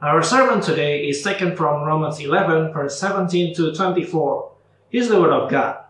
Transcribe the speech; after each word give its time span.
Our 0.00 0.22
sermon 0.22 0.60
today 0.60 1.08
is 1.08 1.24
taken 1.24 1.56
from 1.56 1.82
Romans 1.82 2.20
11, 2.20 2.72
verse 2.72 3.00
17 3.00 3.52
to 3.56 3.74
24. 3.74 4.52
Here's 4.90 5.08
the 5.08 5.20
word 5.20 5.32
of 5.32 5.50
God. 5.50 5.86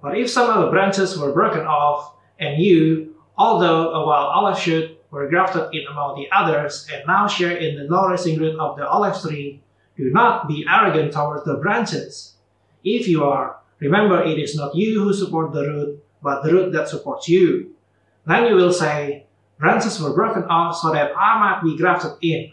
But 0.00 0.16
if 0.16 0.30
some 0.30 0.48
of 0.48 0.64
the 0.64 0.70
branches 0.70 1.18
were 1.18 1.32
broken 1.32 1.62
off, 1.62 2.14
and 2.38 2.62
you, 2.62 3.16
although 3.36 3.90
a 3.94 4.06
wild 4.06 4.30
olive 4.32 4.56
shoot, 4.60 4.96
were 5.10 5.28
grafted 5.28 5.74
in 5.74 5.88
among 5.90 6.14
the 6.14 6.28
others, 6.30 6.86
and 6.94 7.04
now 7.08 7.26
share 7.26 7.56
in 7.56 7.74
the 7.74 7.88
nourishing 7.88 8.38
root 8.38 8.56
of 8.60 8.76
the 8.76 8.86
olive 8.86 9.20
tree, 9.20 9.60
do 9.96 10.08
not 10.12 10.46
be 10.46 10.64
arrogant 10.70 11.12
towards 11.12 11.44
the 11.44 11.54
branches. 11.54 12.36
If 12.84 13.08
you 13.08 13.24
are, 13.24 13.56
remember 13.80 14.22
it 14.22 14.38
is 14.38 14.54
not 14.54 14.76
you 14.76 15.02
who 15.02 15.12
support 15.12 15.52
the 15.52 15.66
root, 15.66 16.04
but 16.22 16.44
the 16.44 16.52
root 16.52 16.72
that 16.74 16.88
supports 16.88 17.28
you. 17.28 17.74
Then 18.24 18.46
you 18.46 18.54
will 18.54 18.72
say, 18.72 19.26
Branches 19.58 20.00
were 20.00 20.14
broken 20.14 20.44
off 20.44 20.76
so 20.76 20.92
that 20.92 21.10
I 21.16 21.40
might 21.40 21.60
be 21.64 21.76
grafted 21.76 22.12
in. 22.22 22.52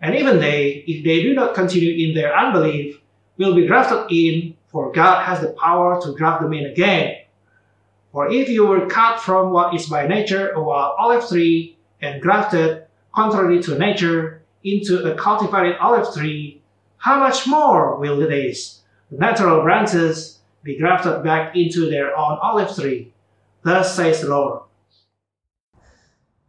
And 0.00 0.14
even 0.14 0.38
they, 0.38 0.84
if 0.86 1.04
they 1.04 1.22
do 1.22 1.34
not 1.34 1.54
continue 1.54 2.08
in 2.08 2.14
their 2.14 2.36
unbelief, 2.36 3.00
will 3.36 3.54
be 3.54 3.66
grafted 3.66 4.10
in, 4.10 4.56
for 4.68 4.92
God 4.92 5.24
has 5.24 5.40
the 5.40 5.48
power 5.48 6.00
to 6.02 6.14
graft 6.14 6.42
them 6.42 6.52
in 6.52 6.66
again. 6.66 7.16
For 8.12 8.30
if 8.30 8.48
you 8.48 8.66
were 8.66 8.86
cut 8.86 9.20
from 9.20 9.52
what 9.52 9.74
is 9.74 9.86
by 9.86 10.06
nature 10.06 10.50
a 10.50 10.62
wild 10.62 10.96
olive 10.98 11.28
tree 11.28 11.76
and 12.00 12.20
grafted, 12.20 12.84
contrary 13.14 13.62
to 13.62 13.78
nature, 13.78 14.42
into 14.64 15.10
a 15.10 15.14
cultivated 15.14 15.76
olive 15.80 16.12
tree, 16.14 16.62
how 16.98 17.18
much 17.18 17.46
more 17.46 17.96
will 17.98 18.28
these, 18.28 18.80
the 19.10 19.18
natural 19.18 19.62
branches, 19.62 20.38
be 20.62 20.78
grafted 20.78 21.22
back 21.22 21.56
into 21.56 21.88
their 21.88 22.16
own 22.16 22.38
olive 22.42 22.74
tree? 22.74 23.12
Thus 23.62 23.96
says 23.96 24.20
the 24.20 24.28
Lord. 24.28 24.62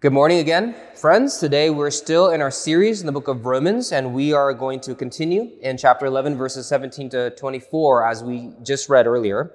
Good 0.01 0.13
morning 0.13 0.39
again, 0.39 0.73
friends. 0.95 1.37
Today 1.37 1.69
we're 1.69 1.91
still 1.91 2.31
in 2.31 2.41
our 2.41 2.49
series 2.49 3.01
in 3.01 3.05
the 3.05 3.11
book 3.11 3.27
of 3.27 3.45
Romans, 3.45 3.91
and 3.91 4.15
we 4.15 4.33
are 4.33 4.51
going 4.51 4.79
to 4.79 4.95
continue 4.95 5.51
in 5.61 5.77
chapter 5.77 6.07
11, 6.07 6.35
verses 6.37 6.65
17 6.65 7.09
to 7.09 7.29
24, 7.29 8.07
as 8.07 8.23
we 8.23 8.49
just 8.63 8.89
read 8.89 9.05
earlier. 9.05 9.51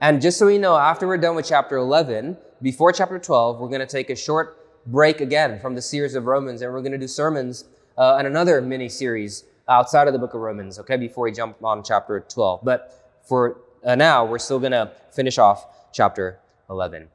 And 0.00 0.22
just 0.22 0.38
so 0.38 0.48
you 0.48 0.58
know, 0.58 0.74
after 0.74 1.06
we're 1.06 1.18
done 1.18 1.34
with 1.34 1.46
chapter 1.46 1.76
11, 1.76 2.38
before 2.62 2.92
chapter 2.92 3.18
12, 3.18 3.60
we're 3.60 3.68
going 3.68 3.82
to 3.82 3.86
take 3.86 4.08
a 4.08 4.16
short 4.16 4.66
break 4.86 5.20
again 5.20 5.60
from 5.60 5.74
the 5.74 5.82
series 5.82 6.14
of 6.14 6.24
Romans, 6.24 6.62
and 6.62 6.72
we're 6.72 6.80
going 6.80 6.92
to 6.92 6.98
do 6.98 7.06
sermons 7.06 7.66
uh, 7.98 8.16
and 8.16 8.26
another 8.26 8.62
mini 8.62 8.88
series 8.88 9.44
outside 9.68 10.06
of 10.06 10.14
the 10.14 10.18
book 10.18 10.32
of 10.32 10.40
Romans, 10.40 10.78
okay, 10.78 10.96
before 10.96 11.24
we 11.24 11.32
jump 11.32 11.62
on 11.62 11.84
chapter 11.84 12.24
12. 12.26 12.60
But 12.64 13.20
for 13.22 13.58
uh, 13.84 13.96
now, 13.96 14.24
we're 14.24 14.38
still 14.38 14.60
going 14.60 14.72
to 14.72 14.92
finish 15.12 15.36
off 15.36 15.92
chapter 15.92 16.38
11. 16.70 17.08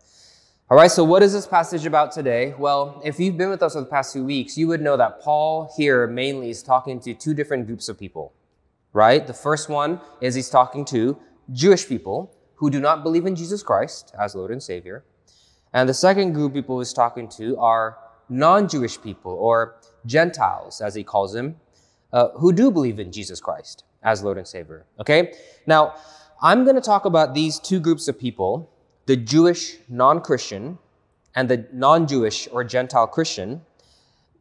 All 0.67 0.75
right, 0.75 0.89
so 0.89 1.03
what 1.03 1.21
is 1.21 1.31
this 1.31 1.45
passage 1.45 1.85
about 1.85 2.11
today? 2.11 2.55
Well, 2.57 2.99
if 3.05 3.19
you've 3.19 3.37
been 3.37 3.51
with 3.51 3.61
us 3.61 3.73
for 3.73 3.81
the 3.81 3.85
past 3.85 4.13
few 4.13 4.23
weeks, 4.23 4.57
you 4.57 4.67
would 4.67 4.81
know 4.81 4.97
that 4.97 5.21
Paul 5.21 5.71
here 5.77 6.07
mainly 6.07 6.49
is 6.49 6.63
talking 6.63 6.99
to 7.01 7.13
two 7.13 7.35
different 7.35 7.67
groups 7.67 7.87
of 7.87 7.99
people, 7.99 8.33
right? 8.91 9.27
The 9.27 9.33
first 9.33 9.69
one 9.69 10.01
is 10.21 10.33
he's 10.33 10.49
talking 10.49 10.83
to 10.85 11.19
Jewish 11.53 11.87
people 11.87 12.35
who 12.55 12.71
do 12.71 12.79
not 12.79 13.03
believe 13.03 13.27
in 13.27 13.35
Jesus 13.35 13.61
Christ 13.61 14.15
as 14.19 14.33
Lord 14.33 14.49
and 14.49 14.63
Savior. 14.63 15.05
And 15.71 15.87
the 15.87 15.93
second 15.93 16.33
group 16.33 16.53
of 16.53 16.55
people 16.55 16.79
he's 16.79 16.93
talking 16.93 17.29
to 17.37 17.55
are 17.59 17.99
non 18.27 18.67
Jewish 18.67 18.99
people 18.99 19.33
or 19.33 19.75
Gentiles, 20.07 20.81
as 20.81 20.95
he 20.95 21.03
calls 21.03 21.31
them, 21.31 21.57
uh, 22.11 22.29
who 22.29 22.51
do 22.51 22.71
believe 22.71 22.99
in 22.99 23.11
Jesus 23.11 23.39
Christ 23.39 23.83
as 24.01 24.23
Lord 24.23 24.39
and 24.39 24.47
Savior. 24.47 24.87
Okay? 24.99 25.35
Now, 25.67 25.93
I'm 26.41 26.63
going 26.63 26.75
to 26.75 26.81
talk 26.81 27.05
about 27.05 27.35
these 27.35 27.59
two 27.59 27.79
groups 27.79 28.07
of 28.07 28.17
people 28.19 28.71
the 29.05 29.15
Jewish 29.15 29.77
non 29.87 30.21
Christian 30.21 30.77
and 31.35 31.49
the 31.49 31.67
non 31.71 32.07
Jewish 32.07 32.47
or 32.51 32.63
Gentile 32.63 33.07
Christian 33.07 33.61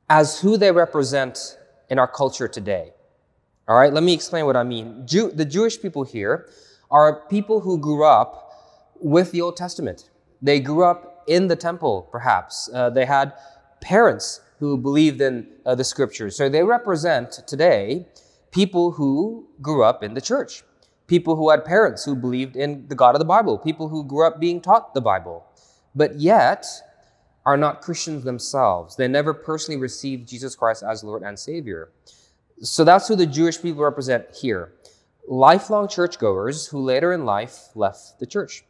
as 0.08 0.40
who 0.40 0.56
they 0.56 0.70
represent 0.70 1.58
in 1.90 1.98
our 1.98 2.08
culture 2.08 2.48
today. 2.48 2.92
All 3.66 3.76
right, 3.76 3.92
let 3.92 4.02
me 4.02 4.12
explain 4.12 4.44
what 4.46 4.56
I 4.56 4.62
mean. 4.62 5.06
Jew, 5.06 5.30
the 5.30 5.44
Jewish 5.44 5.80
people 5.80 6.04
here 6.04 6.48
are 6.90 7.26
people 7.28 7.60
who 7.60 7.78
grew 7.78 8.04
up 8.04 8.52
with 9.00 9.32
the 9.32 9.40
Old 9.40 9.56
Testament. 9.56 10.10
They 10.42 10.60
grew 10.60 10.84
up 10.84 11.24
in 11.26 11.48
the 11.48 11.56
temple, 11.56 12.08
perhaps. 12.12 12.68
Uh, 12.72 12.90
they 12.90 13.06
had 13.06 13.32
parents 13.80 14.40
who 14.58 14.76
believed 14.76 15.20
in 15.20 15.46
uh, 15.64 15.74
the 15.74 15.84
scriptures. 15.84 16.36
So 16.36 16.48
they 16.48 16.62
represent 16.62 17.32
today 17.46 18.06
people 18.50 18.92
who 18.92 19.46
grew 19.60 19.82
up 19.82 20.02
in 20.02 20.14
the 20.14 20.20
church 20.20 20.62
people 21.06 21.36
who 21.36 21.50
had 21.50 21.64
parents 21.64 22.04
who 22.04 22.16
believed 22.16 22.56
in 22.56 22.88
the 22.88 22.94
God 22.94 23.14
of 23.14 23.18
the 23.18 23.24
Bible, 23.24 23.58
people 23.58 23.88
who 23.88 24.04
grew 24.04 24.26
up 24.26 24.40
being 24.40 24.60
taught 24.60 24.94
the 24.94 25.00
Bible, 25.00 25.44
but 25.94 26.16
yet 26.16 26.66
are 27.44 27.56
not 27.56 27.82
Christians 27.82 28.24
themselves. 28.24 28.96
They 28.96 29.08
never 29.08 29.34
personally 29.34 29.80
received 29.80 30.28
Jesus 30.28 30.54
Christ 30.54 30.82
as 30.82 31.04
Lord 31.04 31.22
and 31.22 31.38
Savior. 31.38 31.90
So 32.60 32.84
that's 32.84 33.08
who 33.08 33.16
the 33.16 33.26
Jewish 33.26 33.60
people 33.60 33.82
represent 33.82 34.26
here. 34.34 34.72
Lifelong 35.28 35.88
churchgoers 35.88 36.66
who 36.66 36.80
later 36.80 37.12
in 37.12 37.24
life 37.24 37.68
left 37.74 38.18
the 38.18 38.26
church, 38.26 38.64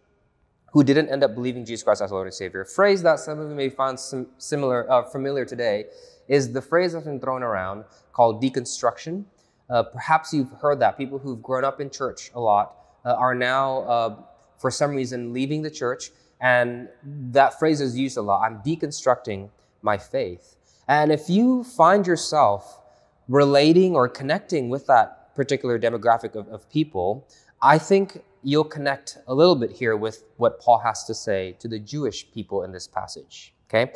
who 0.73 0.83
didn't 0.83 1.09
end 1.09 1.23
up 1.23 1.35
believing 1.35 1.65
Jesus 1.65 1.85
Christ 1.85 2.03
as 2.03 2.11
Lord 2.11 2.27
and 2.27 2.35
Savior. 2.35 2.63
A 2.63 2.67
phrase 2.67 3.03
that 3.03 3.21
some 3.21 3.39
of 3.39 3.49
you 3.49 3.55
may 3.55 3.69
find 3.69 3.99
similar, 4.39 4.91
uh, 4.91 5.05
familiar 5.05 5.45
today 5.45 5.87
is 6.27 6.53
the 6.53 6.63
phrase 6.63 6.93
that's 6.93 7.05
been 7.05 7.21
thrown 7.21 7.43
around 7.43 7.85
called 8.13 8.43
deconstruction 8.43 9.25
uh, 9.71 9.83
perhaps 9.83 10.33
you've 10.33 10.51
heard 10.61 10.81
that. 10.81 10.99
People 10.99 11.19
who've 11.19 11.43
grown 11.43 11.65
up 11.65 11.81
in 11.81 11.91
church 11.91 12.31
a 12.35 12.41
lot 12.41 12.77
uh, 13.05 13.15
are 13.15 13.35
now, 13.35 13.79
uh, 13.83 14.17
for 14.59 14.71
some 14.71 14.95
reason, 14.95 15.33
leaving 15.33 15.63
the 15.63 15.71
church. 15.71 16.11
And 16.41 16.89
that 17.31 17.59
phrase 17.59 17.81
is 17.81 17.97
used 17.97 18.17
a 18.17 18.23
lot. 18.23 18.43
I'm 18.45 18.59
deconstructing 18.63 19.51
my 19.83 19.97
faith. 19.97 20.57
And 20.89 21.11
if 21.11 21.31
you 21.31 21.65
find 21.65 22.07
yourself 22.07 22.81
relating 23.29 23.95
or 23.95 24.09
connecting 24.09 24.69
with 24.69 24.87
that 24.87 25.35
particular 25.35 25.79
demographic 25.79 26.35
of, 26.35 26.47
of 26.49 26.69
people, 26.71 27.27
I 27.63 27.79
think 27.79 28.23
you'll 28.43 28.65
connect 28.65 29.19
a 29.27 29.35
little 29.35 29.57
bit 29.57 29.71
here 29.73 29.97
with 29.97 30.25
what 30.37 30.61
Paul 30.61 30.79
has 30.79 31.05
to 31.05 31.15
say 31.15 31.57
to 31.61 31.69
the 31.69 31.79
Jewish 31.79 32.31
people 32.31 32.63
in 32.65 32.73
this 32.73 32.87
passage. 32.87 33.55
Okay? 33.69 33.93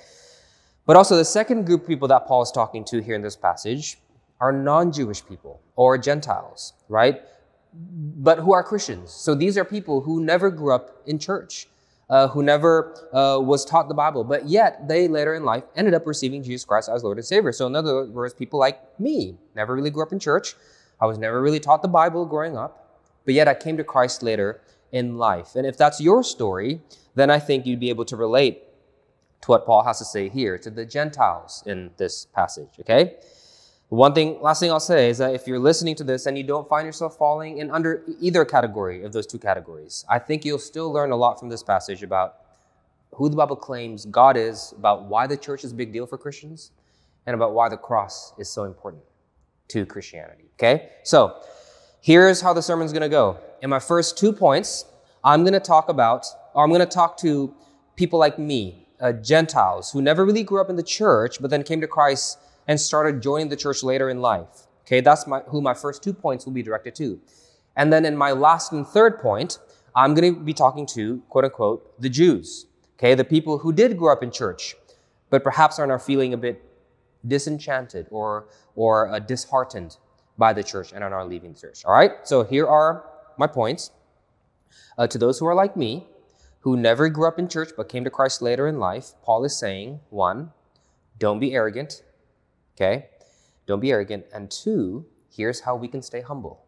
But 0.86 0.96
also, 0.96 1.16
the 1.16 1.24
second 1.24 1.66
group 1.66 1.82
of 1.82 1.88
people 1.88 2.08
that 2.08 2.26
Paul 2.26 2.40
is 2.40 2.50
talking 2.50 2.82
to 2.86 3.02
here 3.02 3.14
in 3.14 3.20
this 3.20 3.36
passage 3.36 3.98
are 4.41 4.53
non 4.53 4.93
Jewish 4.93 5.25
people 5.25 5.60
or 5.76 5.99
Gentiles, 5.99 6.75
right? 6.88 7.22
But 7.72 8.38
who 8.38 8.53
are 8.53 8.62
Christians. 8.62 9.12
So 9.12 9.34
these 9.34 9.59
are 9.59 9.65
people 9.65 10.00
who 10.00 10.25
never 10.25 10.50
grew 10.50 10.75
up 10.75 11.03
in 11.06 11.19
church, 11.19 11.69
uh, 12.09 12.28
who 12.28 12.43
never 12.43 12.94
uh, 13.12 13.41
was 13.41 13.65
taught 13.65 13.88
the 13.88 13.94
Bible, 13.94 14.25
but 14.25 14.47
yet 14.47 14.88
they 14.88 15.09
later 15.09 15.34
in 15.34 15.44
life 15.44 15.65
ended 15.76 15.94
up 15.94 16.06
receiving 16.06 16.43
Jesus 16.43 16.65
Christ 16.65 16.88
as 16.88 17.04
Lord 17.04 17.19
and 17.19 17.26
Savior. 17.26 17.53
So, 17.53 17.66
in 17.66 17.76
other 17.76 18.06
words, 18.06 18.34
people 18.34 18.59
like 18.59 18.99
me 18.99 19.37
never 19.54 19.75
really 19.75 19.91
grew 19.91 20.03
up 20.03 20.12
in 20.12 20.19
church. 20.19 20.55
I 21.00 21.06
was 21.06 21.19
never 21.19 21.41
really 21.41 21.60
taught 21.60 21.82
the 21.82 21.88
Bible 21.88 22.25
growing 22.25 22.56
up, 22.56 23.00
but 23.25 23.34
yet 23.34 23.47
I 23.47 23.55
came 23.55 23.76
to 23.76 23.84
Christ 23.84 24.22
later 24.22 24.60
in 24.91 25.19
life. 25.19 25.55
And 25.55 25.66
if 25.66 25.76
that's 25.76 26.00
your 26.00 26.22
story, 26.22 26.81
then 27.15 27.31
I 27.31 27.38
think 27.38 27.66
you'd 27.66 27.81
be 27.81 27.91
able 27.91 28.05
to 28.06 28.16
relate 28.16 28.62
to 29.43 29.50
what 29.50 29.66
Paul 29.66 29.84
has 29.84 29.99
to 29.99 30.05
say 30.05 30.28
here 30.28 30.59
to 30.59 30.70
the 30.70 30.84
Gentiles 30.84 31.62
in 31.66 31.91
this 31.97 32.26
passage, 32.26 32.70
okay? 32.81 33.16
One 33.91 34.12
thing, 34.12 34.38
last 34.43 34.60
thing 34.60 34.71
I'll 34.71 34.81
say 34.81 35.08
is 35.08 35.17
that 35.17 35.35
if 35.35 35.46
you're 35.46 35.58
listening 35.58 35.94
to 35.96 36.05
this 36.05 36.26
and 36.26 36.37
you 36.37 36.44
don't 36.44 36.69
find 36.69 36.85
yourself 36.85 37.17
falling 37.17 37.56
in 37.56 37.70
under 37.70 38.05
either 38.20 38.44
category 38.44 39.02
of 39.02 39.14
those 39.14 39.26
two 39.26 39.38
categories, 39.38 40.05
I 40.11 40.19
think 40.19 40.44
you'll 40.44 40.58
still 40.58 40.93
learn 40.93 41.11
a 41.11 41.17
lot 41.17 41.40
from 41.40 41.49
this 41.49 41.62
passage 41.62 42.02
about 42.02 42.35
who 43.14 43.31
the 43.31 43.37
Bible 43.37 43.56
claims 43.56 44.05
God 44.05 44.37
is, 44.37 44.75
about 44.76 45.05
why 45.05 45.26
the 45.26 45.38
church 45.38 45.64
is 45.64 45.73
a 45.73 45.75
big 45.75 45.90
deal 45.90 46.06
for 46.06 46.19
Christians, 46.19 46.73
and 47.25 47.35
about 47.35 47.55
why 47.55 47.70
the 47.70 47.79
cross 47.79 48.35
is 48.38 48.50
so 48.50 48.64
important 48.64 49.02
to 49.69 49.87
Christianity. 49.87 50.50
Okay? 50.56 50.91
So, 51.02 51.41
here's 52.02 52.43
how 52.43 52.52
the 52.52 52.62
sermon's 52.62 52.93
going 52.93 53.02
to 53.02 53.08
go. 53.08 53.38
In 53.62 53.70
my 53.70 53.79
first 53.79 54.19
two 54.19 54.34
points, 54.34 54.84
I'm 55.25 55.44
going 55.44 55.55
to 55.55 55.61
talk 55.61 55.88
about, 55.88 56.26
or 56.52 56.62
I'm 56.62 56.70
going 56.70 56.81
to 56.81 56.87
talk 56.87 57.17
to 57.19 57.55
people 57.96 58.19
like 58.19 58.38
me, 58.38 58.87
uh, 59.00 59.12
Gentiles, 59.12 59.91
who 59.93 60.02
never 60.02 60.26
really 60.26 60.43
grew 60.43 60.61
up 60.61 60.69
in 60.69 60.76
the 60.76 60.82
church, 60.82 61.41
but 61.41 61.49
then 61.49 61.62
came 61.62 61.81
to 61.81 61.88
Christ 61.88 62.38
and 62.69 62.81
started 62.81 63.20
joining 63.23 63.49
the 63.49 63.56
church 63.56 63.82
later 63.82 64.11
in 64.11 64.20
life. 64.20 64.67
Okay, 64.82 65.00
that's 65.00 65.26
my, 65.26 65.41
who 65.49 65.61
my 65.61 65.75
first 65.75 66.03
two 66.03 66.12
points 66.12 66.47
will 66.47 66.53
be 66.53 66.62
directed 66.62 66.94
to. 66.97 67.20
And 67.76 67.93
then 67.93 68.05
in 68.05 68.17
my 68.17 68.32
last 68.32 68.73
and 68.73 68.87
third 68.87 69.19
point, 69.19 69.59
I'm 69.97 70.15
going 70.15 70.35
to 70.35 70.41
be 70.41 70.55
talking 70.55 70.87
to, 70.87 71.23
quote 71.29 71.44
unquote, 71.44 72.00
the 72.00 72.09
Jews. 72.09 72.67
Okay, 72.99 73.15
the 73.15 73.25
people 73.25 73.59
who 73.59 73.73
did 73.73 73.97
grow 73.97 74.12
up 74.12 74.23
in 74.23 74.31
church, 74.31 74.75
but 75.31 75.43
perhaps 75.43 75.79
are 75.79 75.87
now 75.87 75.99
feeling 75.99 76.32
a 76.35 76.37
bit 76.37 76.62
disenchanted 77.26 78.06
or, 78.11 78.49
or 78.75 79.09
uh, 79.09 79.19
disheartened 79.19 79.97
by 80.37 80.53
the 80.53 80.62
church 80.62 80.93
and 80.93 81.03
are 81.03 81.11
not 81.11 81.29
leaving 81.29 81.53
the 81.53 81.59
church. 81.59 81.85
All 81.85 81.93
right? 81.93 82.12
So 82.25 82.44
here 82.44 82.67
are 82.67 83.05
my 83.38 83.47
points. 83.47 83.91
Uh, 84.97 85.06
to 85.06 85.19
those 85.19 85.38
who 85.38 85.47
are 85.47 85.55
like 85.55 85.76
me, 85.76 86.06
who 86.61 86.76
never 86.76 87.09
grew 87.09 87.29
up 87.29 87.38
in 87.38 87.49
church 87.49 87.70
but 87.76 87.88
came 87.88 88.05
to 88.05 88.11
Christ 88.11 88.43
later 88.43 88.67
in 88.67 88.79
life, 88.79 89.12
Paul 89.23 89.44
is 89.44 89.56
saying, 89.56 90.00
one, 90.11 90.53
don't 91.19 91.38
be 91.38 91.55
arrogant. 91.55 92.03
Okay? 92.78 93.06
Don't 93.66 93.80
be 93.80 93.90
arrogant. 93.90 94.26
And 94.32 94.50
two, 94.50 95.04
here's 95.30 95.60
how 95.60 95.75
we 95.75 95.88
can 95.88 96.00
stay 96.00 96.20
humble. 96.20 96.64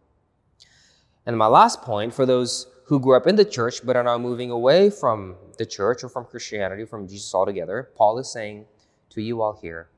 And 1.24 1.38
my 1.38 1.46
last 1.46 1.82
point 1.82 2.12
for 2.12 2.26
those 2.26 2.66
who 2.86 2.98
grew 2.98 3.16
up 3.16 3.28
in 3.28 3.36
the 3.36 3.44
church 3.44 3.86
but 3.86 3.94
are 3.94 4.02
now 4.02 4.18
moving 4.18 4.50
away 4.50 4.90
from 4.90 5.36
the 5.58 5.66
church 5.66 6.02
or 6.02 6.08
from 6.08 6.24
Christianity, 6.24 6.84
from 6.84 7.06
Jesus 7.06 7.32
altogether, 7.32 7.90
Paul 7.94 8.18
is 8.18 8.30
saying 8.30 8.66
to 9.10 9.22
you 9.22 9.40
all 9.40 9.52
here, 9.60 9.88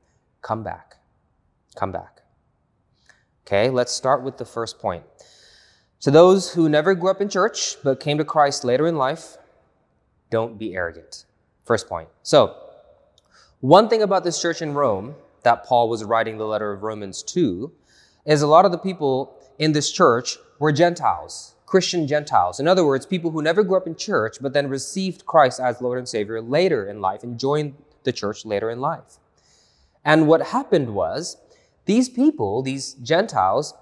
come 0.42 0.62
back. 0.62 0.96
Come 1.74 1.92
back. 1.92 2.20
Okay, 3.46 3.70
let's 3.70 3.92
start 3.92 4.22
with 4.22 4.36
the 4.36 4.44
first 4.44 4.78
point. 4.78 5.04
To 6.00 6.10
those 6.10 6.52
who 6.52 6.68
never 6.68 6.94
grew 6.94 7.10
up 7.10 7.20
in 7.20 7.28
church 7.30 7.76
but 7.82 8.00
came 8.00 8.18
to 8.18 8.24
Christ 8.24 8.64
later 8.64 8.86
in 8.86 8.96
life, 8.96 9.38
don't 10.30 10.58
be 10.58 10.74
arrogant. 10.74 11.24
First 11.64 11.88
point. 11.88 12.08
So, 12.22 12.56
one 13.60 13.88
thing 13.88 14.02
about 14.02 14.24
this 14.24 14.42
church 14.42 14.60
in 14.60 14.74
Rome 14.74 15.14
that 15.42 15.64
Paul 15.64 15.88
was 15.88 16.04
writing 16.04 16.38
the 16.38 16.46
letter 16.46 16.72
of 16.72 16.82
Romans 16.82 17.22
to 17.24 17.72
is 18.24 18.42
a 18.42 18.46
lot 18.46 18.64
of 18.64 18.72
the 18.72 18.78
people 18.78 19.36
in 19.58 19.72
this 19.72 19.90
church 19.90 20.38
were 20.58 20.72
Gentiles, 20.72 21.54
Christian 21.66 22.06
Gentiles. 22.06 22.60
In 22.60 22.68
other 22.68 22.84
words, 22.84 23.06
people 23.06 23.30
who 23.30 23.42
never 23.42 23.62
grew 23.62 23.76
up 23.76 23.86
in 23.86 23.96
church 23.96 24.38
but 24.40 24.52
then 24.52 24.68
received 24.68 25.26
Christ 25.26 25.60
as 25.60 25.80
Lord 25.80 25.98
and 25.98 26.08
Savior 26.08 26.40
later 26.40 26.88
in 26.88 27.00
life 27.00 27.22
and 27.22 27.38
joined 27.38 27.74
the 28.04 28.12
church 28.12 28.44
later 28.44 28.70
in 28.70 28.80
life. 28.80 29.18
And 30.04 30.26
what 30.26 30.48
happened 30.48 30.94
was 30.94 31.36
these 31.84 32.08
people, 32.08 32.62
these 32.62 32.94
Gentiles, 32.94 33.74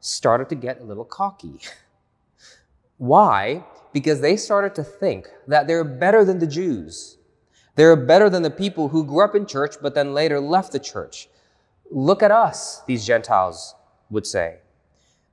started 0.00 0.48
to 0.50 0.54
get 0.54 0.80
a 0.80 0.84
little 0.84 1.04
cocky. 1.04 1.60
Why? 2.98 3.64
Because 3.92 4.20
they 4.20 4.36
started 4.36 4.74
to 4.76 4.84
think 4.84 5.28
that 5.46 5.66
they're 5.66 5.84
better 5.84 6.24
than 6.24 6.38
the 6.38 6.46
Jews. 6.46 7.18
They're 7.76 7.94
better 7.96 8.28
than 8.28 8.42
the 8.42 8.50
people 8.50 8.88
who 8.88 9.04
grew 9.04 9.22
up 9.22 9.34
in 9.34 9.46
church 9.46 9.76
but 9.80 9.94
then 9.94 10.12
later 10.12 10.40
left 10.40 10.72
the 10.72 10.80
church. 10.80 11.28
Look 11.90 12.22
at 12.22 12.30
us, 12.30 12.82
these 12.86 13.06
Gentiles 13.06 13.74
would 14.10 14.26
say. 14.26 14.56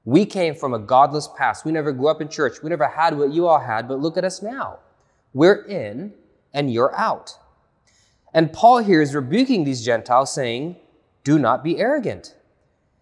We 0.06 0.26
came 0.26 0.54
from 0.54 0.74
a 0.74 0.80
godless 0.80 1.30
past. 1.38 1.66
We 1.66 1.72
never 1.72 1.94
grew 1.94 2.10
up 2.10 2.22
in 2.22 2.28
church. 2.28 2.62
We 2.62 2.70
never 2.70 2.88
had 2.88 3.18
what 3.18 3.32
you 3.32 3.48
all 3.48 3.60
had, 3.60 3.88
but 3.88 4.00
look 4.00 4.18
at 4.18 4.26
us 4.26 4.42
now. 4.42 4.80
We're 5.34 5.66
in 5.66 6.14
and 6.54 6.72
you're 6.72 6.96
out. 6.96 7.38
And 8.34 8.52
Paul 8.52 8.80
here 8.80 9.02
is 9.02 9.16
rebuking 9.16 9.64
these 9.64 9.86
Gentiles, 9.86 10.34
saying, 10.34 10.76
Do 11.24 11.40
not 11.40 11.64
be 11.64 11.80
arrogant. 11.80 12.36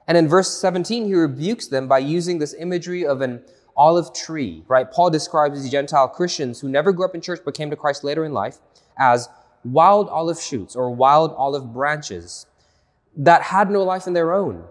And 0.07 0.17
in 0.17 0.27
verse 0.27 0.49
17, 0.59 1.05
he 1.05 1.15
rebukes 1.15 1.67
them 1.67 1.87
by 1.87 1.99
using 1.99 2.39
this 2.39 2.53
imagery 2.53 3.05
of 3.05 3.21
an 3.21 3.43
olive 3.81 4.13
tree, 4.13 4.63
right? 4.67 4.91
Paul 4.91 5.09
describes 5.09 5.59
these 5.59 5.71
Gentile 5.71 6.07
Christians 6.07 6.61
who 6.61 6.69
never 6.69 6.91
grew 6.91 7.03
up 7.03 7.15
in 7.15 7.21
church 7.21 7.39
but 7.43 7.55
came 7.55 7.71
to 7.71 7.75
Christ 7.75 8.03
later 8.03 8.23
in 8.23 8.31
life 8.31 8.59
as 8.99 9.27
wild 9.63 10.07
olive 10.09 10.39
shoots 10.39 10.75
or 10.75 10.91
wild 10.91 11.33
olive 11.35 11.73
branches 11.73 12.45
that 13.17 13.41
had 13.41 13.71
no 13.71 13.81
life 13.81 14.05
in 14.05 14.13
their 14.13 14.33
own. 14.33 14.65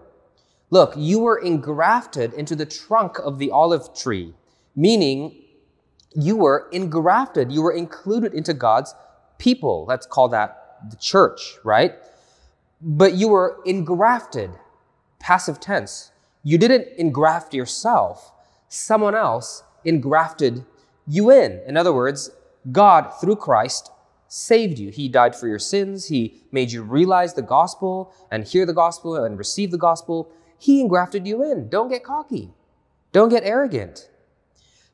Look, 0.69 0.93
you 0.95 1.19
were 1.19 1.37
engrafted 1.37 2.33
into 2.33 2.55
the 2.55 2.65
trunk 2.65 3.19
of 3.19 3.37
the 3.37 3.51
olive 3.51 3.93
tree, 3.93 4.33
meaning 4.77 5.43
you 6.15 6.37
were 6.37 6.69
engrafted, 6.71 7.51
you 7.51 7.61
were 7.61 7.73
included 7.73 8.33
into 8.33 8.53
God's 8.53 8.95
people. 9.37 9.83
Let's 9.89 10.05
call 10.05 10.29
that 10.29 10.77
the 10.89 10.95
church, 10.95 11.57
right? 11.65 11.95
But 12.79 13.15
you 13.15 13.27
were 13.27 13.59
engrafted, 13.65 14.51
passive 15.19 15.59
tense. 15.59 16.11
You 16.43 16.57
didn't 16.57 16.87
engraft 16.97 17.53
yourself, 17.53 18.31
someone 18.71 19.15
else 19.15 19.63
engrafted 19.83 20.63
you 21.05 21.29
in. 21.29 21.61
In 21.67 21.75
other 21.75 21.91
words, 21.91 22.29
God, 22.71 23.11
through 23.19 23.35
Christ, 23.35 23.91
saved 24.29 24.79
you. 24.79 24.91
He 24.91 25.09
died 25.09 25.35
for 25.35 25.47
your 25.47 25.59
sins. 25.59 26.07
He 26.07 26.41
made 26.53 26.71
you 26.71 26.81
realize 26.81 27.33
the 27.33 27.41
gospel 27.41 28.13
and 28.31 28.47
hear 28.47 28.65
the 28.65 28.73
gospel 28.73 29.17
and 29.17 29.37
receive 29.37 29.71
the 29.71 29.77
gospel. 29.77 30.31
He 30.57 30.79
engrafted 30.79 31.27
you 31.27 31.43
in. 31.43 31.67
Don't 31.67 31.89
get 31.89 32.03
cocky. 32.03 32.53
Don't 33.11 33.27
get 33.27 33.43
arrogant. 33.43 34.09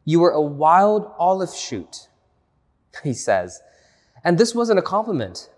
You 0.06 0.22
were 0.22 0.32
a 0.32 0.42
wild 0.42 1.12
olive 1.20 1.54
shoot, 1.54 2.08
he 3.04 3.14
says. 3.14 3.62
And 4.24 4.40
this 4.40 4.56
wasn't 4.56 4.80
a 4.80 4.84
compliment. 4.84 5.52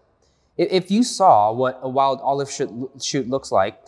If 0.58 0.92
you 0.92 1.04
saw 1.04 1.54
what 1.54 1.80
a 1.82 1.88
wild 1.88 2.20
olive 2.20 2.52
shoot 2.52 3.30
looks 3.30 3.50
like, 3.50 3.80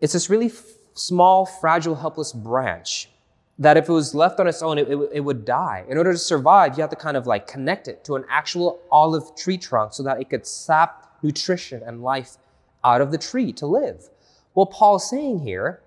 it's 0.00 0.14
this 0.14 0.28
really 0.28 0.50
small, 0.94 1.46
fragile, 1.46 1.94
helpless 1.94 2.32
branch 2.32 3.08
that 3.58 3.76
if 3.76 3.88
it 3.88 3.92
was 3.92 4.14
left 4.14 4.40
on 4.40 4.46
its 4.46 4.62
own, 4.62 4.78
it, 4.78 4.88
it, 4.88 4.98
it, 5.14 5.20
would 5.20 5.44
die. 5.44 5.84
In 5.88 5.98
order 5.98 6.12
to 6.12 6.18
survive, 6.18 6.76
you 6.76 6.80
have 6.80 6.90
to 6.90 6.96
kind 6.96 7.16
of 7.16 7.26
like 7.26 7.46
connect 7.46 7.86
it 7.86 8.04
to 8.04 8.16
an 8.16 8.24
actual 8.28 8.80
olive 8.90 9.36
tree 9.36 9.58
trunk 9.58 9.92
so 9.92 10.02
that 10.02 10.20
it 10.20 10.30
could 10.30 10.46
sap 10.46 11.18
nutrition 11.22 11.82
and 11.84 12.02
life 12.02 12.38
out 12.82 13.00
of 13.00 13.12
the 13.12 13.18
tree 13.18 13.52
to 13.52 13.66
live. 13.66 14.08
What 14.54 14.70
Paul's 14.70 15.08
saying 15.08 15.40
here 15.40 15.82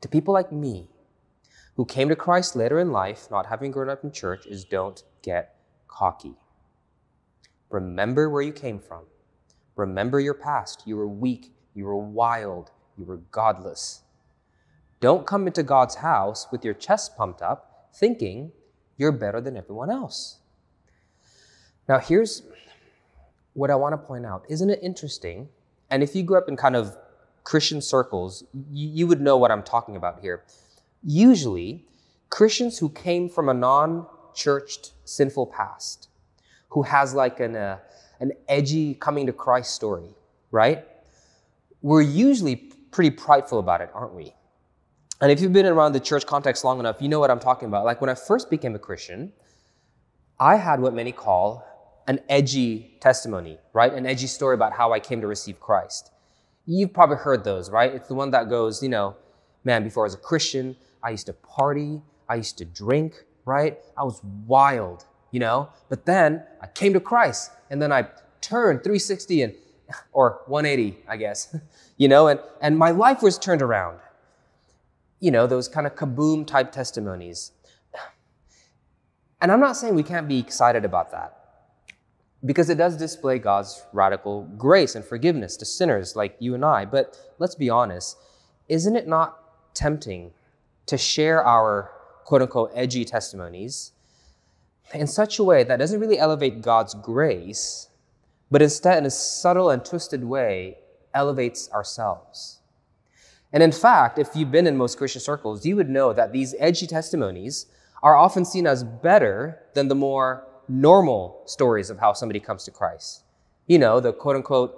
to 0.00 0.08
people 0.08 0.32
like 0.32 0.52
me 0.52 0.86
who 1.76 1.84
came 1.84 2.08
to 2.08 2.16
Christ 2.16 2.54
later 2.54 2.78
in 2.78 2.92
life, 2.92 3.28
not 3.30 3.46
having 3.46 3.70
grown 3.70 3.88
up 3.88 4.04
in 4.04 4.12
church, 4.12 4.46
is 4.46 4.64
don't 4.64 5.02
get 5.22 5.56
cocky. 5.88 6.34
Remember 7.70 8.30
where 8.30 8.42
you 8.42 8.52
came 8.52 8.78
from. 8.78 9.04
Remember 9.76 10.20
your 10.20 10.34
past. 10.34 10.84
You 10.86 10.96
were 10.96 11.08
weak. 11.08 11.52
You 11.74 11.86
were 11.86 11.96
wild. 11.96 12.70
You 12.96 13.04
were 13.04 13.16
godless. 13.32 14.03
Don't 15.04 15.26
come 15.26 15.46
into 15.46 15.62
God's 15.62 15.96
house 15.96 16.46
with 16.50 16.64
your 16.64 16.72
chest 16.72 17.14
pumped 17.14 17.42
up, 17.42 17.90
thinking 17.92 18.52
you're 18.96 19.12
better 19.12 19.38
than 19.38 19.54
everyone 19.54 19.90
else. 19.90 20.38
Now, 21.86 21.98
here's 21.98 22.42
what 23.52 23.70
I 23.70 23.74
want 23.74 23.92
to 23.92 23.98
point 23.98 24.24
out. 24.24 24.46
Isn't 24.48 24.70
it 24.70 24.78
interesting? 24.82 25.50
And 25.90 26.02
if 26.02 26.16
you 26.16 26.22
grew 26.22 26.38
up 26.38 26.48
in 26.48 26.56
kind 26.56 26.74
of 26.74 26.96
Christian 27.42 27.82
circles, 27.82 28.44
you, 28.72 28.88
you 28.88 29.06
would 29.06 29.20
know 29.20 29.36
what 29.36 29.50
I'm 29.50 29.62
talking 29.62 29.94
about 29.94 30.20
here. 30.20 30.42
Usually, 31.02 31.84
Christians 32.30 32.78
who 32.78 32.88
came 32.88 33.28
from 33.28 33.50
a 33.50 33.54
non 33.54 34.06
churched, 34.32 34.92
sinful 35.04 35.48
past, 35.48 36.08
who 36.70 36.80
has 36.80 37.12
like 37.12 37.40
an, 37.40 37.56
uh, 37.56 37.76
an 38.20 38.32
edgy 38.48 38.94
coming 38.94 39.26
to 39.26 39.34
Christ 39.34 39.74
story, 39.74 40.14
right? 40.50 40.86
We're 41.82 42.00
usually 42.00 42.56
pretty 42.90 43.10
prideful 43.10 43.58
about 43.58 43.82
it, 43.82 43.90
aren't 43.92 44.14
we? 44.14 44.32
And 45.24 45.32
if 45.32 45.40
you've 45.40 45.54
been 45.54 45.64
around 45.64 45.94
the 45.94 46.00
church 46.00 46.26
context 46.26 46.64
long 46.64 46.78
enough, 46.78 47.00
you 47.00 47.08
know 47.08 47.18
what 47.18 47.30
I'm 47.30 47.40
talking 47.40 47.66
about. 47.66 47.86
Like 47.86 48.02
when 48.02 48.10
I 48.10 48.14
first 48.14 48.50
became 48.50 48.74
a 48.74 48.78
Christian, 48.78 49.32
I 50.38 50.56
had 50.56 50.80
what 50.80 50.92
many 50.92 51.12
call 51.12 51.64
an 52.06 52.20
edgy 52.28 52.98
testimony, 53.00 53.56
right? 53.72 53.90
An 53.94 54.04
edgy 54.04 54.26
story 54.26 54.54
about 54.54 54.74
how 54.74 54.92
I 54.92 55.00
came 55.00 55.22
to 55.22 55.26
receive 55.26 55.58
Christ. 55.60 56.10
You've 56.66 56.92
probably 56.92 57.16
heard 57.16 57.42
those, 57.42 57.70
right? 57.70 57.94
It's 57.94 58.06
the 58.06 58.14
one 58.14 58.32
that 58.32 58.50
goes, 58.50 58.82
you 58.82 58.90
know, 58.90 59.16
man, 59.64 59.82
before 59.82 60.04
I 60.04 60.08
was 60.08 60.14
a 60.14 60.18
Christian, 60.18 60.76
I 61.02 61.08
used 61.08 61.24
to 61.24 61.32
party, 61.32 62.02
I 62.28 62.34
used 62.34 62.58
to 62.58 62.66
drink, 62.66 63.24
right? 63.46 63.78
I 63.96 64.04
was 64.04 64.20
wild, 64.46 65.06
you 65.30 65.40
know? 65.40 65.70
But 65.88 66.04
then 66.04 66.42
I 66.60 66.66
came 66.66 66.92
to 66.92 67.00
Christ 67.00 67.50
and 67.70 67.80
then 67.80 67.92
I 67.92 68.08
turned 68.42 68.80
360 68.80 69.40
and 69.40 69.54
or 70.12 70.42
180, 70.48 70.98
I 71.08 71.16
guess, 71.16 71.56
you 71.96 72.08
know, 72.08 72.28
and, 72.28 72.40
and 72.60 72.76
my 72.76 72.90
life 72.90 73.22
was 73.22 73.38
turned 73.38 73.62
around 73.62 74.00
you 75.20 75.30
know, 75.30 75.46
those 75.46 75.68
kind 75.68 75.86
of 75.86 75.94
kaboom 75.94 76.46
type 76.46 76.72
testimonies. 76.72 77.52
And 79.40 79.52
I'm 79.52 79.60
not 79.60 79.76
saying 79.76 79.94
we 79.94 80.02
can't 80.02 80.28
be 80.28 80.38
excited 80.38 80.84
about 80.84 81.10
that 81.10 81.44
because 82.44 82.68
it 82.68 82.76
does 82.76 82.96
display 82.96 83.38
God's 83.38 83.84
radical 83.92 84.42
grace 84.56 84.94
and 84.94 85.04
forgiveness 85.04 85.56
to 85.58 85.64
sinners 85.64 86.14
like 86.14 86.36
you 86.38 86.54
and 86.54 86.64
I. 86.64 86.84
But 86.84 87.18
let's 87.38 87.54
be 87.54 87.70
honest, 87.70 88.16
isn't 88.68 88.96
it 88.96 89.06
not 89.06 89.38
tempting 89.74 90.32
to 90.86 90.98
share 90.98 91.44
our 91.44 91.90
quote 92.24 92.42
unquote 92.42 92.70
edgy 92.74 93.04
testimonies 93.04 93.92
in 94.92 95.06
such 95.06 95.38
a 95.38 95.44
way 95.44 95.64
that 95.64 95.78
doesn't 95.78 96.00
really 96.00 96.18
elevate 96.18 96.62
God's 96.62 96.94
grace, 96.94 97.88
but 98.50 98.62
instead, 98.62 98.98
in 98.98 99.06
a 99.06 99.10
subtle 99.10 99.70
and 99.70 99.84
twisted 99.84 100.24
way, 100.24 100.78
elevates 101.14 101.70
ourselves? 101.72 102.60
And 103.54 103.62
in 103.62 103.70
fact, 103.70 104.18
if 104.18 104.34
you've 104.34 104.50
been 104.50 104.66
in 104.66 104.76
most 104.76 104.98
Christian 104.98 105.20
circles, 105.20 105.64
you 105.64 105.76
would 105.76 105.88
know 105.88 106.12
that 106.12 106.32
these 106.32 106.56
edgy 106.58 106.88
testimonies 106.88 107.66
are 108.02 108.16
often 108.16 108.44
seen 108.44 108.66
as 108.66 108.82
better 108.82 109.62
than 109.74 109.86
the 109.86 109.94
more 109.94 110.44
normal 110.68 111.40
stories 111.46 111.88
of 111.88 112.00
how 112.00 112.12
somebody 112.12 112.40
comes 112.40 112.64
to 112.64 112.72
Christ. 112.72 113.22
You 113.68 113.78
know, 113.78 114.00
the 114.00 114.12
quote 114.12 114.34
unquote 114.34 114.76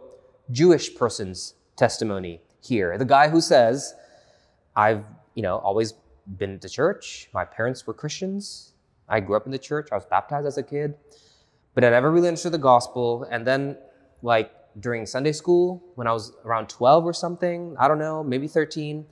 Jewish 0.53 0.95
person's 0.95 1.55
testimony 1.75 2.43
here. 2.61 2.99
The 2.99 3.07
guy 3.07 3.29
who 3.29 3.41
says, 3.41 3.95
I've, 4.77 5.05
you 5.35 5.43
know, 5.43 5.57
always 5.57 5.95
been 6.37 6.59
to 6.59 6.69
church. 6.69 7.31
My 7.33 7.47
parents 7.47 7.87
were 7.87 7.95
Christians. 7.95 8.75
I 9.09 9.21
grew 9.21 9.37
up 9.37 9.47
in 9.47 9.53
the 9.53 9.59
church. 9.59 9.89
I 9.91 9.95
was 9.95 10.05
baptized 10.05 10.47
as 10.47 10.59
a 10.59 10.63
kid, 10.63 10.95
but 11.75 11.83
I 11.83 11.89
never 11.89 12.11
really 12.11 12.29
understood 12.29 12.53
the 12.53 12.59
gospel. 12.59 13.27
And 13.31 13.47
then, 13.47 13.79
like, 14.23 14.51
during 14.81 15.07
Sunday 15.07 15.33
school 15.33 15.83
when 15.95 16.07
I 16.07 16.13
was 16.13 16.33
around 16.45 16.69
12 16.69 17.05
or 17.05 17.13
something, 17.13 17.77
I 17.79 17.89
don't 17.89 17.99
know, 17.99 18.23
maybe 18.23 18.47
13, 18.47 19.07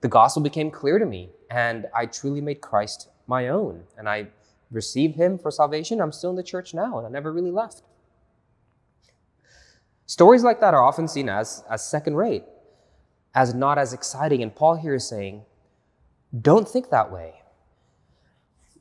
the 0.00 0.08
gospel 0.08 0.42
became 0.42 0.70
clear 0.70 0.98
to 0.98 1.06
me, 1.06 1.30
and 1.50 1.86
I 1.94 2.06
truly 2.06 2.40
made 2.40 2.60
Christ 2.60 3.08
my 3.26 3.48
own. 3.48 3.82
And 3.96 4.08
I 4.08 4.28
received 4.70 5.16
him 5.16 5.38
for 5.38 5.50
salvation. 5.50 6.00
I'm 6.00 6.12
still 6.12 6.30
in 6.30 6.36
the 6.36 6.42
church 6.42 6.72
now, 6.72 6.98
and 6.98 7.06
I 7.06 7.10
never 7.10 7.32
really 7.32 7.50
left. 7.50 7.82
Stories 10.06 10.42
like 10.42 10.60
that 10.60 10.72
are 10.72 10.82
often 10.82 11.08
seen 11.08 11.28
as, 11.28 11.64
as 11.68 11.84
second 11.84 12.14
rate, 12.16 12.44
as 13.34 13.54
not 13.54 13.76
as 13.76 13.92
exciting. 13.92 14.42
And 14.42 14.54
Paul 14.54 14.76
here 14.76 14.94
is 14.94 15.06
saying, 15.06 15.42
don't 16.40 16.68
think 16.68 16.90
that 16.90 17.10
way. 17.12 17.42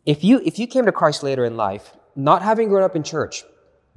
If 0.05 0.23
you, 0.23 0.41
if 0.45 0.57
you 0.57 0.67
came 0.67 0.85
to 0.85 0.91
Christ 0.91 1.23
later 1.23 1.43
in 1.43 1.57
life, 1.57 1.93
not 2.15 2.41
having 2.41 2.69
grown 2.69 2.83
up 2.83 2.95
in 2.95 3.03
church, 3.03 3.43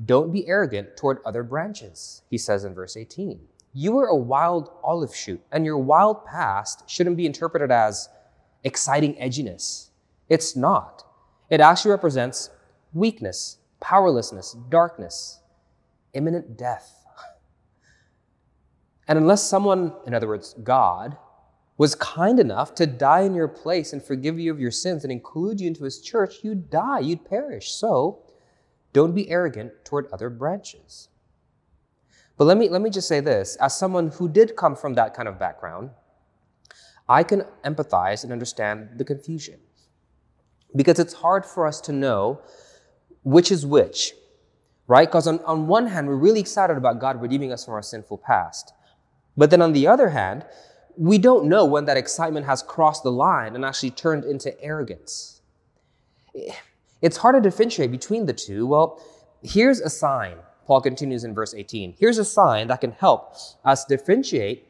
don't 0.04 0.32
be 0.32 0.46
arrogant 0.48 0.96
toward 0.96 1.18
other 1.24 1.42
branches, 1.42 2.22
he 2.30 2.38
says 2.38 2.64
in 2.64 2.74
verse 2.74 2.96
18. 2.96 3.40
You 3.72 3.98
are 3.98 4.06
a 4.06 4.16
wild 4.16 4.70
olive 4.82 5.14
shoot, 5.14 5.40
and 5.52 5.64
your 5.64 5.78
wild 5.78 6.24
past 6.24 6.88
shouldn't 6.88 7.16
be 7.16 7.26
interpreted 7.26 7.70
as 7.70 8.08
exciting 8.64 9.14
edginess. 9.14 9.90
It's 10.28 10.56
not. 10.56 11.04
It 11.50 11.60
actually 11.60 11.92
represents 11.92 12.50
weakness, 12.92 13.58
powerlessness, 13.80 14.56
darkness, 14.68 15.40
imminent 16.14 16.56
death. 16.56 16.96
And 19.06 19.18
unless 19.18 19.42
someone, 19.42 19.92
in 20.06 20.14
other 20.14 20.28
words, 20.28 20.54
God, 20.62 21.16
was 21.76 21.94
kind 21.94 22.38
enough 22.38 22.74
to 22.76 22.86
die 22.86 23.22
in 23.22 23.34
your 23.34 23.48
place 23.48 23.92
and 23.92 24.02
forgive 24.02 24.38
you 24.38 24.52
of 24.52 24.60
your 24.60 24.70
sins 24.70 25.02
and 25.02 25.12
include 25.12 25.60
you 25.60 25.66
into 25.66 25.84
his 25.84 26.00
church, 26.00 26.36
you'd 26.42 26.70
die, 26.70 27.00
you'd 27.00 27.24
perish. 27.24 27.72
So 27.72 28.22
don't 28.92 29.14
be 29.14 29.30
arrogant 29.30 29.72
toward 29.84 30.06
other 30.12 30.30
branches. 30.30 31.08
But 32.36 32.44
let 32.46 32.56
me, 32.56 32.68
let 32.68 32.80
me 32.80 32.90
just 32.90 33.06
say 33.06 33.20
this 33.20 33.56
as 33.56 33.76
someone 33.76 34.08
who 34.08 34.28
did 34.28 34.56
come 34.56 34.74
from 34.74 34.94
that 34.94 35.14
kind 35.14 35.28
of 35.28 35.38
background, 35.38 35.90
I 37.08 37.22
can 37.22 37.44
empathize 37.64 38.24
and 38.24 38.32
understand 38.32 38.90
the 38.96 39.04
confusion 39.04 39.60
because 40.74 40.98
it's 40.98 41.12
hard 41.12 41.44
for 41.44 41.66
us 41.66 41.80
to 41.82 41.92
know 41.92 42.40
which 43.22 43.50
is 43.50 43.66
which, 43.66 44.12
right? 44.86 45.08
Because 45.08 45.26
on, 45.26 45.40
on 45.40 45.66
one 45.66 45.86
hand, 45.86 46.06
we're 46.06 46.16
really 46.16 46.40
excited 46.40 46.76
about 46.76 47.00
God 47.00 47.20
redeeming 47.20 47.52
us 47.52 47.64
from 47.64 47.74
our 47.74 47.82
sinful 47.82 48.18
past. 48.18 48.72
But 49.36 49.50
then 49.50 49.60
on 49.60 49.72
the 49.72 49.86
other 49.86 50.08
hand, 50.08 50.44
we 50.96 51.18
don't 51.18 51.46
know 51.46 51.64
when 51.64 51.84
that 51.86 51.96
excitement 51.96 52.46
has 52.46 52.62
crossed 52.62 53.02
the 53.02 53.12
line 53.12 53.54
and 53.54 53.64
actually 53.64 53.90
turned 53.90 54.24
into 54.24 54.58
arrogance. 54.62 55.42
It's 57.02 57.16
hard 57.18 57.34
to 57.36 57.40
differentiate 57.40 57.90
between 57.90 58.26
the 58.26 58.32
two. 58.32 58.66
Well, 58.66 59.02
here's 59.42 59.80
a 59.80 59.90
sign. 59.90 60.36
Paul 60.66 60.80
continues 60.80 61.24
in 61.24 61.34
verse 61.34 61.54
18. 61.54 61.96
Here's 61.98 62.18
a 62.18 62.24
sign 62.24 62.68
that 62.68 62.80
can 62.80 62.92
help 62.92 63.34
us 63.64 63.84
differentiate 63.84 64.66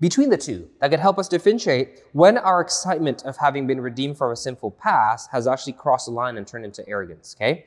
between 0.00 0.28
the 0.28 0.36
two 0.36 0.68
that 0.80 0.90
can 0.90 1.00
help 1.00 1.18
us 1.18 1.28
differentiate 1.28 2.02
when 2.12 2.36
our 2.36 2.60
excitement 2.60 3.24
of 3.24 3.36
having 3.38 3.66
been 3.66 3.80
redeemed 3.80 4.18
from 4.18 4.30
a 4.30 4.36
sinful 4.36 4.72
past 4.72 5.30
has 5.30 5.46
actually 5.46 5.72
crossed 5.72 6.06
the 6.06 6.12
line 6.12 6.36
and 6.36 6.46
turned 6.46 6.64
into 6.64 6.86
arrogance. 6.88 7.34
Okay? 7.38 7.64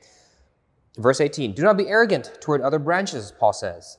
Verse 0.96 1.20
18 1.20 1.52
Do 1.52 1.62
not 1.62 1.76
be 1.76 1.88
arrogant 1.88 2.38
toward 2.40 2.60
other 2.60 2.78
branches, 2.78 3.32
Paul 3.38 3.52
says. 3.52 3.98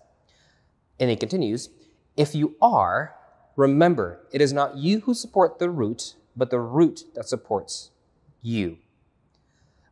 And 1.00 1.10
he 1.10 1.16
continues 1.16 1.70
If 2.16 2.36
you 2.36 2.56
are, 2.62 3.16
remember, 3.56 4.20
it 4.32 4.42
is 4.42 4.54
not 4.54 4.78
you 4.78 5.02
who 5.02 5.14
support 5.14 5.60
the 5.60 5.70
root, 5.70 6.16
but 6.36 6.52
the 6.52 6.60
root 6.60 7.06
that 7.16 7.28
supports 7.28 7.92
you. 8.42 8.78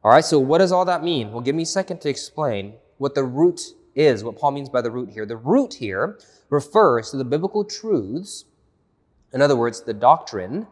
All 0.03 0.11
right, 0.11 0.23
so 0.23 0.39
what 0.39 0.59
does 0.59 0.71
all 0.71 0.85
that 0.85 1.03
mean? 1.03 1.31
Well, 1.31 1.41
give 1.41 1.55
me 1.55 1.63
a 1.63 1.65
second 1.65 1.99
to 2.01 2.09
explain 2.09 2.73
what 2.97 3.15
the 3.15 3.23
root 3.23 3.61
is, 3.95 4.23
what 4.23 4.37
Paul 4.37 4.51
means 4.51 4.69
by 4.69 4.81
the 4.81 4.91
root 4.91 5.09
here. 5.09 5.25
The 5.25 5.35
root 5.35 5.73
here 5.73 6.19
refers 6.49 7.11
to 7.11 7.17
the 7.17 7.25
biblical 7.25 7.65
truths, 7.65 8.45
in 9.33 9.41
other 9.41 9.55
words, 9.55 9.83
the 9.83 9.93
doctrine 9.93 10.67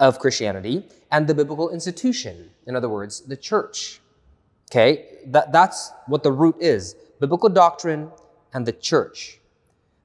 of 0.00 0.18
Christianity, 0.18 0.84
and 1.12 1.26
the 1.26 1.34
biblical 1.34 1.70
institution, 1.70 2.50
in 2.66 2.74
other 2.74 2.88
words, 2.88 3.20
the 3.20 3.36
church. 3.36 4.00
Okay, 4.70 5.18
that, 5.26 5.52
that's 5.52 5.92
what 6.06 6.22
the 6.22 6.32
root 6.32 6.56
is 6.60 6.96
biblical 7.20 7.48
doctrine 7.48 8.10
and 8.52 8.66
the 8.66 8.72
church. 8.72 9.38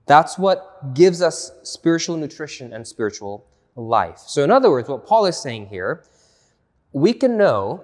That's 0.06 0.38
what 0.38 0.94
gives 0.94 1.22
us 1.22 1.52
spiritual 1.64 2.18
nutrition 2.18 2.74
and 2.74 2.88
spiritual 2.88 3.46
life. 3.76 4.20
So, 4.20 4.44
in 4.44 4.52
other 4.52 4.70
words, 4.70 4.90
what 4.90 5.06
Paul 5.06 5.26
is 5.26 5.38
saying 5.38 5.68
here, 5.68 6.04
we 6.92 7.14
can 7.14 7.38
know, 7.38 7.84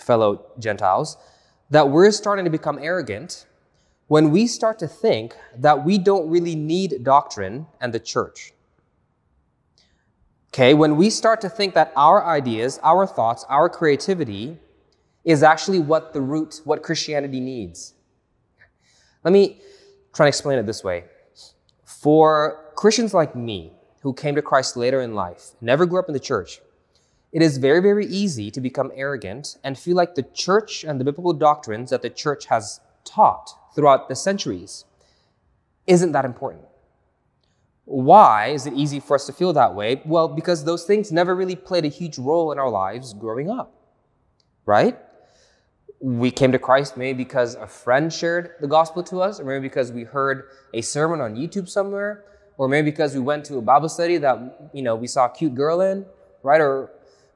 fellow 0.00 0.46
Gentiles, 0.58 1.16
that 1.70 1.88
we're 1.90 2.10
starting 2.10 2.44
to 2.44 2.50
become 2.50 2.78
arrogant 2.80 3.46
when 4.08 4.30
we 4.30 4.46
start 4.46 4.78
to 4.80 4.88
think 4.88 5.36
that 5.56 5.84
we 5.84 5.96
don't 5.96 6.28
really 6.28 6.56
need 6.56 7.04
doctrine 7.04 7.66
and 7.80 7.92
the 7.92 8.00
church. 8.00 8.52
Okay, 10.52 10.74
when 10.74 10.96
we 10.96 11.10
start 11.10 11.40
to 11.42 11.48
think 11.48 11.74
that 11.74 11.92
our 11.94 12.24
ideas, 12.26 12.80
our 12.82 13.06
thoughts, 13.06 13.44
our 13.48 13.68
creativity 13.68 14.58
is 15.24 15.44
actually 15.44 15.78
what 15.78 16.12
the 16.12 16.20
root, 16.20 16.60
what 16.64 16.82
Christianity 16.82 17.38
needs. 17.38 17.94
Let 19.22 19.32
me 19.32 19.60
try 20.12 20.26
to 20.26 20.28
explain 20.28 20.58
it 20.58 20.66
this 20.66 20.82
way. 20.82 21.04
For 21.84 22.72
Christians 22.74 23.14
like 23.14 23.36
me, 23.36 23.72
who 24.02 24.12
came 24.12 24.34
to 24.34 24.42
Christ 24.42 24.76
later 24.76 25.02
in 25.02 25.14
life, 25.14 25.50
never 25.60 25.86
grew 25.86 25.98
up 26.00 26.08
in 26.08 26.14
the 26.14 26.20
church, 26.20 26.60
it 27.32 27.42
is 27.42 27.58
very, 27.58 27.80
very 27.80 28.06
easy 28.06 28.50
to 28.50 28.60
become 28.60 28.90
arrogant 28.94 29.56
and 29.62 29.78
feel 29.78 29.96
like 29.96 30.14
the 30.14 30.26
church 30.34 30.84
and 30.84 31.00
the 31.00 31.04
biblical 31.04 31.32
doctrines 31.32 31.90
that 31.90 32.02
the 32.02 32.10
church 32.10 32.46
has 32.46 32.80
taught 33.04 33.50
throughout 33.74 34.08
the 34.08 34.16
centuries 34.16 34.84
isn't 35.86 36.12
that 36.12 36.24
important. 36.24 36.64
Why 37.84 38.48
is 38.48 38.66
it 38.66 38.74
easy 38.74 39.00
for 39.00 39.14
us 39.16 39.26
to 39.26 39.32
feel 39.32 39.52
that 39.54 39.74
way? 39.74 40.00
Well, 40.04 40.28
because 40.28 40.64
those 40.64 40.84
things 40.84 41.10
never 41.10 41.34
really 41.34 41.56
played 41.56 41.84
a 41.84 41.88
huge 41.88 42.18
role 42.18 42.52
in 42.52 42.58
our 42.58 42.70
lives 42.70 43.14
growing 43.14 43.50
up, 43.50 43.74
right? 44.66 44.98
We 46.00 46.30
came 46.30 46.52
to 46.52 46.58
Christ 46.58 46.96
maybe 46.96 47.24
because 47.24 47.56
a 47.56 47.66
friend 47.66 48.12
shared 48.12 48.52
the 48.60 48.68
gospel 48.68 49.02
to 49.04 49.20
us, 49.20 49.40
or 49.40 49.44
maybe 49.44 49.62
because 49.62 49.92
we 49.92 50.04
heard 50.04 50.44
a 50.72 50.82
sermon 50.82 51.20
on 51.20 51.34
YouTube 51.34 51.68
somewhere, 51.68 52.24
or 52.58 52.68
maybe 52.68 52.90
because 52.90 53.14
we 53.14 53.20
went 53.20 53.44
to 53.46 53.58
a 53.58 53.62
Bible 53.62 53.88
study 53.88 54.18
that, 54.18 54.70
you 54.72 54.82
know, 54.82 54.94
we 54.94 55.06
saw 55.06 55.26
a 55.26 55.30
cute 55.30 55.54
girl 55.54 55.80
in, 55.80 56.06
right? 56.42 56.60
Or 56.60 56.90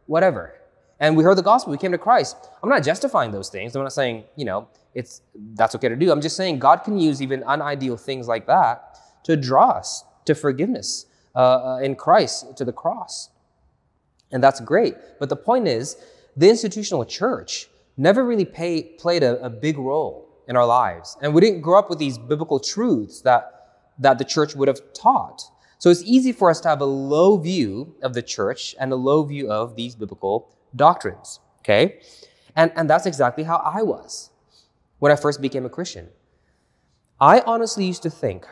whatever. 0.06 0.54
And 1.00 1.16
we 1.16 1.25
heard 1.25 1.37
the 1.37 1.42
gospel, 1.42 1.73
we 1.73 1.78
came 1.78 1.92
to 1.92 1.99
Christ. 1.99 2.37
I'm 2.62 2.68
not 2.68 2.84
justifying 2.84 3.30
those 3.30 3.49
things. 3.49 3.75
I'm 3.75 3.82
not 3.82 3.92
saying, 3.92 4.25
you 4.37 4.44
know, 4.44 4.68
it's 4.94 5.23
that's 5.54 5.75
okay 5.75 5.88
to 5.88 5.96
do. 5.96 6.12
I'm 6.12 6.20
just 6.20 6.37
saying 6.37 6.61
God 6.61 6.78
can 6.78 6.99
use 6.99 7.20
even 7.20 7.40
unideal 7.40 7.96
things 7.96 8.28
like 8.28 8.46
that 8.46 8.99
to 9.25 9.37
draw 9.37 9.70
us 9.70 10.04
to 10.25 10.34
forgiveness 10.34 11.06
uh, 11.34 11.38
uh, 11.38 11.78
in 11.82 11.96
Christ 11.96 12.56
to 12.56 12.64
the 12.64 12.73
cross. 12.73 13.30
And 14.30 14.42
that's 14.42 14.61
great. 14.61 14.94
But 15.18 15.28
the 15.28 15.37
point 15.37 15.68
is, 15.68 15.96
the 16.37 16.49
institutional 16.49 17.04
church 17.04 17.68
never 17.96 18.25
really 18.25 18.44
pay, 18.44 18.82
played 18.82 19.23
a, 19.23 19.42
a 19.44 19.50
big 19.50 19.78
role 19.78 20.28
in 20.49 20.56
our 20.56 20.66
lives. 20.66 21.16
And 21.23 21.34
we 21.34 21.40
didn't 21.40 21.61
grow 21.61 21.78
up 21.78 21.88
with 21.88 21.99
these 21.99 22.18
biblical 22.18 22.58
truths 22.61 23.20
that, 23.23 23.92
that 23.99 24.18
the 24.18 24.25
church 24.25 24.54
would 24.54 24.68
have 24.68 24.80
taught. 24.92 25.42
So 25.78 25.90
it's 25.90 26.02
easy 26.02 26.33
for 26.33 26.50
us 26.50 26.61
to 26.61 26.69
have 26.69 26.81
a 26.81 26.87
low 26.87 27.37
view 27.37 27.95
of 28.02 28.14
the 28.14 28.23
church 28.23 28.75
and 28.78 28.93
a 28.93 28.97
low 28.97 29.25
view 29.25 29.50
of 29.50 29.76
these 29.76 29.95
biblical 29.95 30.50
doctrines. 30.75 31.40
Okay? 31.61 32.00
And, 32.57 32.73
and 32.76 32.88
that's 32.88 33.07
exactly 33.07 33.45
how 33.45 33.57
I 33.57 33.83
was 33.83 34.31
when 34.99 35.12
I 35.12 35.16
first 35.16 35.40
became 35.40 35.66
a 35.66 35.71
Christian. 35.71 36.09
I 37.21 37.40
honestly 37.40 37.85
used 37.85 38.02
to 38.02 38.11
think, 38.11 38.47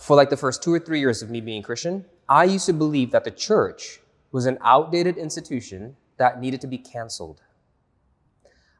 for 0.00 0.16
like 0.16 0.30
the 0.30 0.36
first 0.36 0.62
two 0.62 0.72
or 0.72 0.78
three 0.78 1.00
years 1.00 1.22
of 1.22 1.30
me 1.30 1.40
being 1.40 1.62
Christian, 1.62 2.04
I 2.28 2.44
used 2.44 2.66
to 2.66 2.72
believe 2.72 3.10
that 3.10 3.24
the 3.24 3.30
church 3.30 4.00
was 4.32 4.46
an 4.46 4.58
outdated 4.62 5.18
institution 5.18 5.96
that 6.16 6.40
needed 6.40 6.60
to 6.60 6.66
be 6.66 6.78
canceled. 6.78 7.40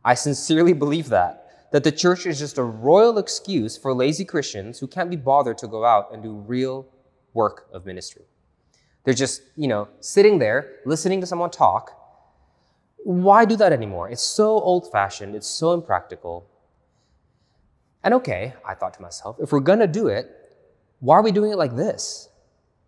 I 0.05 0.15
sincerely 0.15 0.73
believe 0.73 1.09
that, 1.09 1.69
that 1.73 1.85
the 1.85 1.93
church 1.93 2.27
is 2.27 2.39
just 2.39 2.59
a 2.59 2.63
royal 2.63 3.19
excuse 3.19 3.77
for 3.77 3.93
lazy 3.93 4.25
Christians 4.25 4.79
who 4.79 4.87
can't 4.87 5.11
be 5.11 5.17
bothered 5.17 5.59
to 5.59 5.69
go 5.69 5.85
out 5.85 6.13
and 6.13 6.23
do 6.23 6.33
real 6.33 6.87
work 7.35 7.69
of 7.73 7.87
ministry. 7.87 8.25
They're 9.05 9.15
just, 9.15 9.43
you 9.57 9.69
know, 9.69 9.89
sitting 10.01 10.39
there 10.39 10.77
listening 10.85 11.21
to 11.21 11.27
someone 11.27 11.51
talk. 11.51 11.97
Why 13.05 13.45
do 13.45 13.57
that 13.57 13.73
anymore? 13.73 14.11
It's 14.11 14.23
so 14.23 14.47
old 14.61 14.91
fashioned, 14.93 15.35
it's 15.35 15.47
so 15.47 15.73
impractical. 15.73 16.47
And 18.03 18.15
okay, 18.15 18.55
I 18.67 18.75
thought 18.75 18.95
to 18.95 19.03
myself, 19.03 19.37
if 19.41 19.53
we're 19.53 19.61
gonna 19.61 19.87
do 19.87 20.09
it, 20.09 20.31
why 21.01 21.17
are 21.17 21.23
we 21.23 21.33
doing 21.33 21.51
it 21.51 21.57
like 21.57 21.77
this? 21.77 22.29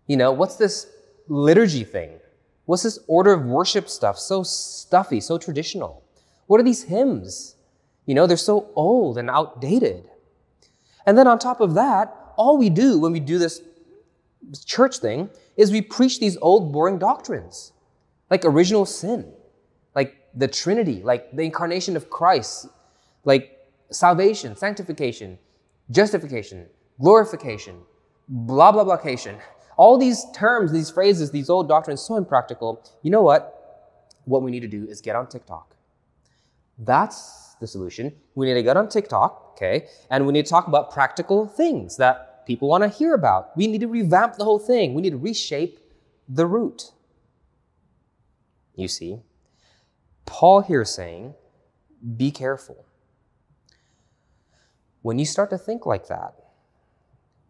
You 0.06 0.16
know, 0.16 0.32
what's 0.32 0.56
this 0.56 0.87
liturgy 1.28 1.84
thing? 1.84 2.18
What's 2.66 2.82
this 2.82 2.99
order 3.06 3.32
of 3.32 3.44
worship 3.44 3.88
stuff? 3.88 4.18
So 4.18 4.42
stuffy, 4.42 5.20
so 5.20 5.38
traditional. 5.38 6.04
What 6.46 6.61
are 6.61 6.64
these 6.64 6.84
hymns? 6.84 7.56
You 8.06 8.14
know, 8.14 8.26
they're 8.26 8.37
so 8.37 8.70
old 8.75 9.16
and 9.16 9.30
outdated. 9.30 10.08
And 11.06 11.16
then 11.16 11.26
on 11.26 11.38
top 11.38 11.61
of 11.61 11.75
that, 11.75 12.14
all 12.37 12.58
we 12.58 12.70
do 12.70 12.99
when 12.99 13.12
we 13.12 13.20
do 13.20 13.38
this 13.38 13.61
church 14.59 14.99
thing 14.99 15.30
is 15.56 15.73
we 15.73 15.80
preach 15.80 16.21
these 16.21 16.37
old, 16.40 16.73
boring 16.73 16.99
doctrines, 16.99 17.73
like 18.30 18.44
original 18.44 18.87
sin, 18.87 19.32
like 19.94 20.16
the 20.35 20.49
Trinity, 20.49 21.02
like 21.02 21.35
the 21.35 21.42
incarnation 21.42 21.97
of 21.97 22.11
Christ, 22.11 22.68
like 23.25 23.59
salvation, 23.90 24.56
sanctification, 24.56 25.38
justification, 25.90 26.66
glorification, 27.00 27.80
blah, 28.28 28.73
blah, 28.73 28.85
blahcation. 28.85 29.38
All 29.76 29.99
these 29.99 30.25
terms, 30.35 30.73
these 30.73 30.90
phrases, 30.90 31.30
these 31.30 31.50
old 31.50 31.68
doctrines, 31.68 32.00
so 32.02 32.16
impractical. 32.16 32.85
You 33.02 33.11
know 33.11 33.23
what? 33.23 34.11
What 34.25 34.42
we 34.42 34.50
need 34.50 34.61
to 34.61 34.68
do 34.68 34.87
is 34.87 35.00
get 35.00 35.16
on 35.16 35.28
TikTok. 35.28 35.75
That's 36.78 37.56
the 37.61 37.66
solution. 37.66 38.12
We 38.35 38.47
need 38.47 38.54
to 38.54 38.62
get 38.62 38.76
on 38.76 38.88
TikTok, 38.88 39.52
okay? 39.52 39.88
And 40.11 40.26
we 40.26 40.32
need 40.32 40.47
to 40.47 40.50
talk 40.50 40.66
about 40.66 40.90
practical 40.90 41.47
things 41.47 41.97
that 41.97 42.32
people 42.46 42.68
want 42.68 42.82
to 42.82 42.88
hear 42.88 43.14
about. 43.14 43.56
We 43.56 43.66
need 43.66 43.80
to 43.80 43.88
revamp 43.88 44.37
the 44.37 44.44
whole 44.44 44.58
thing. 44.58 44.94
We 44.94 45.02
need 45.02 45.11
to 45.11 45.18
reshape 45.18 45.78
the 46.28 46.46
root. 46.46 46.92
You 48.75 48.88
see, 48.88 49.20
Paul 50.25 50.62
here 50.62 50.84
saying, 50.84 51.34
be 52.16 52.30
careful. 52.30 52.87
When 55.02 55.18
you 55.18 55.25
start 55.25 55.50
to 55.50 55.58
think 55.58 55.84
like 55.84 56.08
that, 56.08 56.34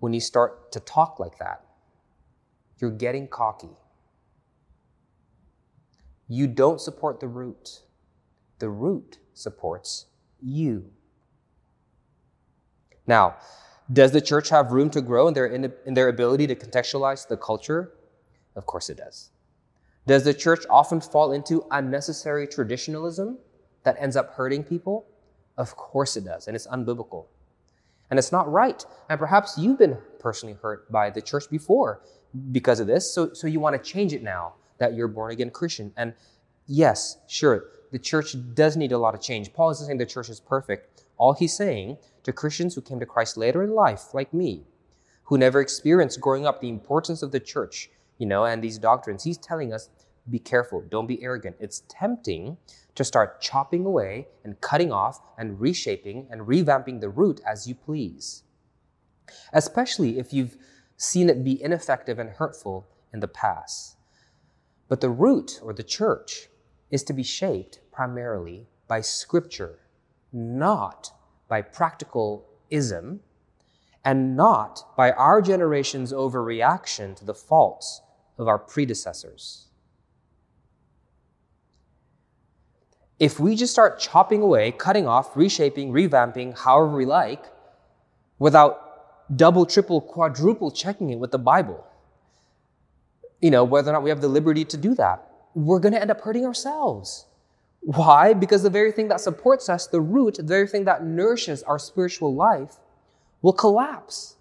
when 0.00 0.12
you 0.12 0.20
start 0.20 0.72
to 0.72 0.80
talk 0.80 1.20
like 1.20 1.38
that, 1.38 1.64
you're 2.78 2.90
getting 2.90 3.28
cocky. 3.28 3.76
You 6.28 6.46
don't 6.48 6.80
support 6.80 7.20
the 7.20 7.28
root. 7.28 7.82
The 8.58 8.68
root 8.68 9.18
supports 9.34 10.06
you. 10.40 10.90
Now, 13.06 13.36
does 13.90 14.12
the 14.12 14.20
church 14.20 14.48
have 14.50 14.72
room 14.72 14.90
to 14.90 15.00
grow 15.00 15.28
in 15.28 15.34
their, 15.34 15.46
in 15.46 15.94
their 15.94 16.08
ability 16.08 16.46
to 16.48 16.54
contextualize 16.54 17.26
the 17.26 17.36
culture? 17.36 17.92
Of 18.54 18.66
course 18.66 18.90
it 18.90 18.98
does. 18.98 19.30
Does 20.06 20.24
the 20.24 20.34
church 20.34 20.64
often 20.68 21.00
fall 21.00 21.32
into 21.32 21.64
unnecessary 21.70 22.46
traditionalism 22.46 23.38
that 23.84 23.96
ends 23.98 24.16
up 24.16 24.34
hurting 24.34 24.64
people? 24.64 25.06
Of 25.56 25.76
course 25.76 26.16
it 26.16 26.24
does, 26.24 26.46
and 26.46 26.56
it's 26.56 26.66
unbiblical. 26.66 27.26
And 28.10 28.18
it's 28.18 28.32
not 28.32 28.50
right. 28.50 28.84
And 29.08 29.18
perhaps 29.18 29.56
you've 29.56 29.78
been 29.78 29.96
personally 30.18 30.56
hurt 30.60 30.90
by 30.90 31.10
the 31.10 31.22
church 31.22 31.48
before 31.50 32.02
because 32.50 32.80
of 32.80 32.86
this, 32.86 33.10
so, 33.12 33.32
so 33.32 33.46
you 33.46 33.60
want 33.60 33.82
to 33.82 33.90
change 33.90 34.12
it 34.12 34.22
now 34.22 34.54
that 34.78 34.94
you're 34.94 35.08
born 35.08 35.32
again 35.32 35.50
Christian. 35.50 35.92
And 35.96 36.14
yes, 36.66 37.18
sure, 37.28 37.66
the 37.92 37.98
church 37.98 38.34
does 38.54 38.76
need 38.76 38.92
a 38.92 38.98
lot 38.98 39.14
of 39.14 39.20
change. 39.20 39.52
Paul 39.52 39.70
isn't 39.70 39.86
saying 39.86 39.98
the 39.98 40.06
church 40.06 40.28
is 40.28 40.40
perfect. 40.40 41.01
All 41.16 41.34
he's 41.34 41.56
saying 41.56 41.98
to 42.24 42.32
Christians 42.32 42.74
who 42.74 42.80
came 42.80 43.00
to 43.00 43.06
Christ 43.06 43.36
later 43.36 43.62
in 43.62 43.70
life, 43.70 44.14
like 44.14 44.32
me, 44.32 44.64
who 45.24 45.38
never 45.38 45.60
experienced 45.60 46.20
growing 46.20 46.46
up 46.46 46.60
the 46.60 46.68
importance 46.68 47.22
of 47.22 47.32
the 47.32 47.40
church, 47.40 47.90
you 48.18 48.26
know, 48.26 48.44
and 48.44 48.62
these 48.62 48.78
doctrines, 48.78 49.24
he's 49.24 49.38
telling 49.38 49.72
us 49.72 49.88
be 50.30 50.38
careful, 50.38 50.82
don't 50.88 51.06
be 51.06 51.22
arrogant. 51.22 51.56
It's 51.58 51.82
tempting 51.88 52.56
to 52.94 53.04
start 53.04 53.40
chopping 53.40 53.84
away 53.84 54.28
and 54.44 54.60
cutting 54.60 54.92
off 54.92 55.20
and 55.36 55.60
reshaping 55.60 56.28
and 56.30 56.42
revamping 56.42 57.00
the 57.00 57.08
root 57.08 57.40
as 57.46 57.66
you 57.66 57.74
please. 57.74 58.44
Especially 59.52 60.18
if 60.18 60.32
you've 60.32 60.56
seen 60.96 61.28
it 61.28 61.42
be 61.42 61.60
ineffective 61.62 62.18
and 62.18 62.30
hurtful 62.30 62.86
in 63.12 63.20
the 63.20 63.28
past. 63.28 63.96
But 64.88 65.00
the 65.00 65.10
root 65.10 65.58
or 65.62 65.72
the 65.72 65.82
church 65.82 66.48
is 66.90 67.02
to 67.04 67.12
be 67.12 67.22
shaped 67.22 67.80
primarily 67.90 68.68
by 68.86 69.00
scripture, 69.00 69.78
not 70.32 71.12
by 71.48 71.62
practical 71.62 72.46
ism, 72.70 73.20
and 74.04 74.36
not 74.36 74.84
by 74.96 75.12
our 75.12 75.40
generation's 75.40 76.12
overreaction 76.12 77.14
to 77.16 77.24
the 77.24 77.34
faults 77.34 78.02
of 78.38 78.48
our 78.48 78.58
predecessors. 78.58 79.68
If 83.20 83.38
we 83.38 83.54
just 83.54 83.72
start 83.72 84.00
chopping 84.00 84.42
away, 84.42 84.72
cutting 84.72 85.06
off, 85.06 85.36
reshaping, 85.36 85.92
revamping, 85.92 86.58
however 86.58 86.96
we 86.96 87.04
like, 87.04 87.44
without 88.38 89.36
double, 89.36 89.64
triple, 89.64 90.00
quadruple 90.00 90.72
checking 90.72 91.10
it 91.10 91.18
with 91.20 91.30
the 91.30 91.38
Bible, 91.38 91.86
you 93.40 93.50
know, 93.50 93.62
whether 93.62 93.90
or 93.90 93.92
not 93.92 94.02
we 94.02 94.10
have 94.10 94.20
the 94.20 94.28
liberty 94.28 94.64
to 94.64 94.76
do 94.76 94.94
that, 94.96 95.28
we're 95.54 95.78
going 95.78 95.92
to 95.92 96.00
end 96.00 96.10
up 96.10 96.20
hurting 96.20 96.44
ourselves. 96.44 97.26
Why? 97.82 98.32
Because 98.32 98.62
the 98.62 98.70
very 98.70 98.92
thing 98.92 99.08
that 99.08 99.20
supports 99.20 99.68
us, 99.68 99.88
the 99.88 100.00
root, 100.00 100.36
the 100.36 100.44
very 100.44 100.68
thing 100.68 100.84
that 100.84 101.04
nourishes 101.04 101.62
our 101.64 101.78
spiritual 101.78 102.34
life, 102.34 102.76
will 103.42 103.52
collapse. 103.52 104.36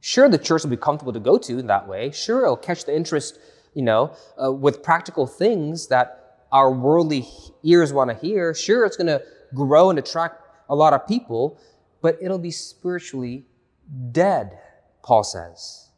Sure, 0.00 0.28
the 0.28 0.36
church 0.36 0.64
will 0.64 0.70
be 0.70 0.76
comfortable 0.76 1.12
to 1.12 1.20
go 1.20 1.38
to 1.38 1.58
in 1.58 1.68
that 1.68 1.86
way. 1.86 2.10
Sure, 2.10 2.42
it'll 2.42 2.56
catch 2.56 2.84
the 2.84 2.94
interest, 2.94 3.38
you 3.74 3.82
know, 3.82 4.14
uh, 4.42 4.52
with 4.52 4.82
practical 4.82 5.26
things 5.26 5.86
that 5.86 6.40
our 6.50 6.70
worldly 6.70 7.26
ears 7.62 7.92
want 7.92 8.10
to 8.10 8.16
hear. 8.16 8.52
Sure, 8.54 8.84
it's 8.84 8.96
going 8.96 9.06
to 9.06 9.22
grow 9.54 9.88
and 9.88 9.98
attract 9.98 10.42
a 10.68 10.74
lot 10.74 10.92
of 10.92 11.06
people, 11.06 11.58
but 12.02 12.18
it'll 12.20 12.38
be 12.38 12.50
spiritually 12.50 13.46
dead, 14.10 14.58
Paul 15.02 15.22
says. 15.22 15.90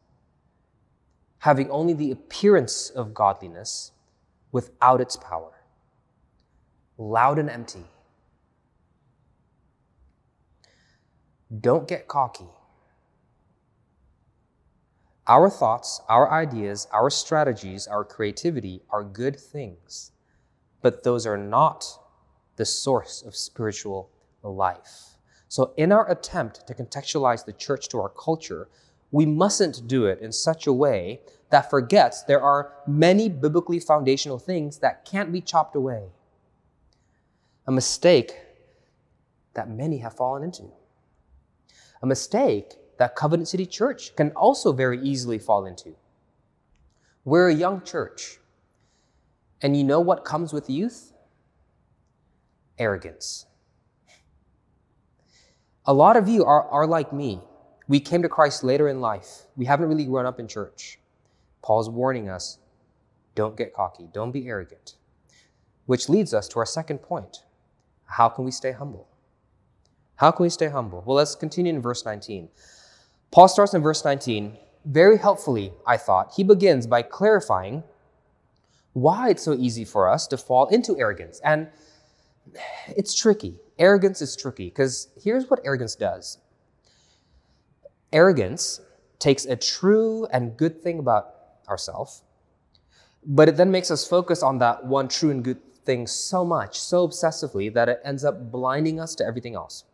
Having 1.39 1.71
only 1.71 1.95
the 1.95 2.11
appearance 2.11 2.91
of 2.91 3.15
godliness 3.15 3.93
without 4.53 5.01
its 5.01 5.17
power. 5.17 5.56
Loud 6.99 7.39
and 7.39 7.51
empty. 7.51 7.85
Don't 11.61 11.87
get 11.87 12.09
cocky. 12.09 12.49
Our 15.27 15.51
thoughts, 15.51 16.01
our 16.09 16.31
ideas, 16.31 16.87
our 16.93 17.11
strategies, 17.11 17.87
our 17.87 18.05
creativity 18.05 18.83
are 18.91 19.03
good 19.03 19.39
things 19.39 20.13
but 20.87 21.03
those 21.03 21.27
are 21.27 21.37
not 21.37 21.85
the 22.55 22.65
source 22.65 23.21
of 23.23 23.35
spiritual 23.35 24.09
life. 24.45 25.19
So, 25.49 25.73
in 25.77 25.91
our 25.91 26.09
attempt 26.09 26.65
to 26.69 26.75
contextualize 26.75 27.45
the 27.45 27.53
church 27.53 27.89
to 27.89 27.99
our 27.99 28.09
culture, 28.09 28.69
we 29.11 29.27
mustn't 29.27 29.89
do 29.89 30.07
it 30.07 30.21
in 30.21 30.31
such 30.31 30.69
a 30.69 30.73
way 30.73 31.23
that 31.51 31.71
forgets 31.71 32.23
there 32.23 32.41
are 32.41 32.73
many 32.87 33.29
biblically 33.29 33.81
foundational 33.81 34.39
things 34.39 34.79
that 34.79 35.05
can't 35.05 35.33
be 35.33 35.41
chopped 35.41 35.75
away. 35.75 36.05
A 37.67 37.73
mistake 37.73 38.33
that 39.55 39.69
many 39.69 39.99
have 39.99 40.15
fallen 40.15 40.43
into. 40.43 40.71
A 42.03 42.07
mistake 42.07 42.75
that 42.99 43.17
Covenant 43.17 43.49
City 43.49 43.67
Church 43.67 44.15
can 44.15 44.31
also 44.31 44.73
very 44.73 45.01
easily 45.03 45.39
fall 45.39 45.67
into. 45.67 45.95
We're 47.25 47.49
a 47.49 47.55
young 47.55 47.83
church. 47.83 48.39
And 49.61 49.77
you 49.77 49.83
know 49.83 50.01
what 50.01 50.25
comes 50.25 50.53
with 50.53 50.71
youth? 50.71 51.13
Arrogance. 52.79 53.47
A 55.87 55.93
lot 55.95 56.17
of 56.17 56.29
you 56.29 56.45
are, 56.45 56.69
are 56.69 56.87
like 56.87 57.13
me. 57.13 57.41
We 57.89 58.01
came 58.01 58.23
to 58.23 58.29
Christ 58.29 58.63
later 58.63 58.89
in 58.89 59.01
life. 59.01 59.47
We 59.57 59.65
haven't 59.65 59.89
really 59.89 60.05
grown 60.05 60.27
up 60.27 60.39
in 60.39 60.49
church. 60.49 60.99
Paul's 61.63 61.89
warning 61.89 62.29
us 62.29 62.59
don't 63.35 63.57
get 63.57 63.75
cocky, 63.75 64.09
don't 64.13 64.33
be 64.33 64.49
arrogant. 64.49 64.95
Which 65.87 66.09
leads 66.09 66.33
us 66.33 66.49
to 66.49 66.59
our 66.59 66.67
second 66.67 66.99
point 66.99 67.43
how 68.07 68.29
can 68.29 68.45
we 68.45 68.51
stay 68.51 68.73
humble? 68.73 69.09
How 70.17 70.31
can 70.31 70.45
we 70.45 70.51
stay 70.51 70.69
humble? 70.69 71.03
Well, 71.07 71.17
let's 71.17 71.35
continue 71.35 71.73
in 71.73 71.83
verse 71.83 72.05
19. 72.05 72.49
Paul 73.31 73.49
starts 73.49 73.75
in 73.75 73.83
verse 73.83 74.05
19. 74.05 74.57
Very 74.85 75.19
helpfully, 75.19 75.73
I 75.87 75.97
thought, 75.97 76.33
he 76.37 76.45
begins 76.45 76.87
by 76.87 77.03
clarifying 77.03 77.83
why 78.93 79.31
it's 79.31 79.43
so 79.43 79.53
easy 79.53 79.85
for 79.85 80.09
us 80.09 80.27
to 80.29 80.39
fall 80.39 80.67
into 80.69 80.99
arrogance. 80.99 81.41
And 81.45 81.69
it's 82.89 83.15
tricky. 83.15 83.57
Arrogance 83.79 84.23
is 84.23 84.37
tricky 84.37 84.67
because 84.67 85.09
here's 85.23 85.51
what 85.51 85.61
arrogance 85.65 85.95
does 85.95 86.39
arrogance 88.13 88.81
takes 89.19 89.45
a 89.45 89.57
true 89.57 90.27
and 90.33 90.57
good 90.57 90.81
thing 90.83 90.99
about 90.99 91.35
ourselves, 91.69 92.23
but 93.27 93.49
it 93.49 93.57
then 93.57 93.71
makes 93.71 93.91
us 93.91 94.07
focus 94.07 94.43
on 94.43 94.59
that 94.59 94.85
one 94.85 95.09
true 95.09 95.31
and 95.31 95.45
good 95.45 95.59
thing 95.87 96.07
so 96.07 96.45
much, 96.45 96.79
so 96.79 97.07
obsessively, 97.09 97.73
that 97.73 97.89
it 97.89 98.01
ends 98.05 98.25
up 98.25 98.51
blinding 98.51 99.01
us 99.01 99.15
to 99.15 99.25
everything 99.25 99.55
else. 99.55 99.85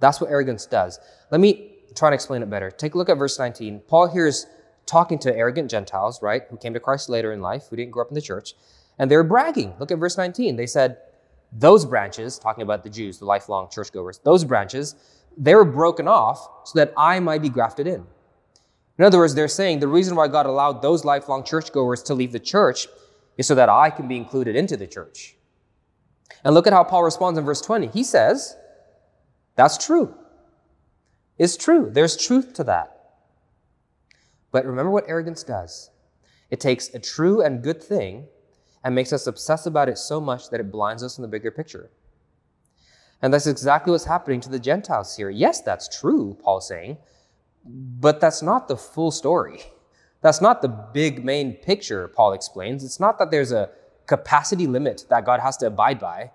That's 0.00 0.20
what 0.20 0.30
arrogance 0.30 0.66
does. 0.66 0.98
Let 1.30 1.40
me 1.40 1.72
try 1.94 2.08
and 2.08 2.14
explain 2.14 2.42
it 2.42 2.50
better. 2.50 2.70
Take 2.70 2.94
a 2.94 2.98
look 2.98 3.08
at 3.08 3.16
verse 3.16 3.38
19. 3.38 3.80
Paul 3.88 4.08
here 4.08 4.26
is 4.26 4.46
talking 4.84 5.18
to 5.20 5.34
arrogant 5.34 5.70
Gentiles, 5.70 6.22
right, 6.22 6.42
who 6.50 6.56
came 6.56 6.74
to 6.74 6.80
Christ 6.80 7.08
later 7.08 7.32
in 7.32 7.40
life, 7.40 7.64
who 7.68 7.76
didn't 7.76 7.92
grow 7.92 8.02
up 8.02 8.10
in 8.10 8.14
the 8.14 8.20
church, 8.20 8.54
and 8.98 9.10
they're 9.10 9.24
bragging. 9.24 9.74
Look 9.78 9.90
at 9.90 9.98
verse 9.98 10.16
19. 10.16 10.56
They 10.56 10.66
said, 10.66 10.98
Those 11.52 11.84
branches, 11.84 12.38
talking 12.38 12.62
about 12.62 12.84
the 12.84 12.90
Jews, 12.90 13.18
the 13.18 13.24
lifelong 13.24 13.68
churchgoers, 13.70 14.18
those 14.18 14.44
branches, 14.44 14.94
they 15.36 15.54
were 15.54 15.64
broken 15.64 16.08
off 16.08 16.48
so 16.64 16.78
that 16.78 16.92
I 16.96 17.20
might 17.20 17.42
be 17.42 17.48
grafted 17.48 17.86
in. 17.86 18.06
In 18.98 19.04
other 19.04 19.18
words, 19.18 19.34
they're 19.34 19.48
saying 19.48 19.80
the 19.80 19.88
reason 19.88 20.16
why 20.16 20.28
God 20.28 20.46
allowed 20.46 20.80
those 20.80 21.04
lifelong 21.04 21.44
churchgoers 21.44 22.02
to 22.04 22.14
leave 22.14 22.32
the 22.32 22.40
church 22.40 22.86
is 23.36 23.46
so 23.46 23.54
that 23.54 23.68
I 23.68 23.90
can 23.90 24.08
be 24.08 24.16
included 24.16 24.56
into 24.56 24.76
the 24.76 24.86
church. 24.86 25.36
And 26.44 26.54
look 26.54 26.66
at 26.66 26.72
how 26.72 26.84
Paul 26.84 27.04
responds 27.04 27.38
in 27.38 27.44
verse 27.44 27.60
20. 27.60 27.88
He 27.88 28.02
says, 28.02 28.56
That's 29.54 29.84
true. 29.84 30.14
It's 31.38 31.56
true. 31.56 31.90
There's 31.92 32.16
truth 32.16 32.54
to 32.54 32.64
that. 32.64 32.96
But 34.52 34.64
remember 34.64 34.90
what 34.90 35.04
arrogance 35.06 35.42
does 35.42 35.90
it 36.48 36.60
takes 36.60 36.94
a 36.94 36.98
true 36.98 37.42
and 37.42 37.62
good 37.62 37.82
thing 37.82 38.26
and 38.84 38.94
makes 38.94 39.12
us 39.12 39.26
obsess 39.26 39.66
about 39.66 39.88
it 39.88 39.98
so 39.98 40.20
much 40.20 40.48
that 40.50 40.60
it 40.60 40.70
blinds 40.70 41.02
us 41.02 41.18
in 41.18 41.22
the 41.22 41.28
bigger 41.28 41.50
picture. 41.50 41.90
And 43.20 43.34
that's 43.34 43.48
exactly 43.48 43.90
what's 43.90 44.04
happening 44.04 44.40
to 44.42 44.48
the 44.48 44.60
Gentiles 44.60 45.16
here. 45.16 45.28
Yes, 45.28 45.60
that's 45.60 45.88
true, 46.00 46.38
Paul's 46.40 46.68
saying, 46.68 46.98
But 47.64 48.20
that's 48.20 48.42
not 48.42 48.68
the 48.68 48.76
full 48.76 49.10
story. 49.10 49.62
That's 50.26 50.40
not 50.40 50.60
the 50.60 50.66
big 50.66 51.24
main 51.24 51.52
picture, 51.52 52.08
Paul 52.08 52.32
explains. 52.32 52.82
It's 52.82 52.98
not 52.98 53.16
that 53.20 53.30
there's 53.30 53.52
a 53.52 53.70
capacity 54.06 54.66
limit 54.66 55.04
that 55.08 55.24
God 55.24 55.38
has 55.38 55.56
to 55.58 55.68
abide 55.68 56.00
by, 56.00 56.32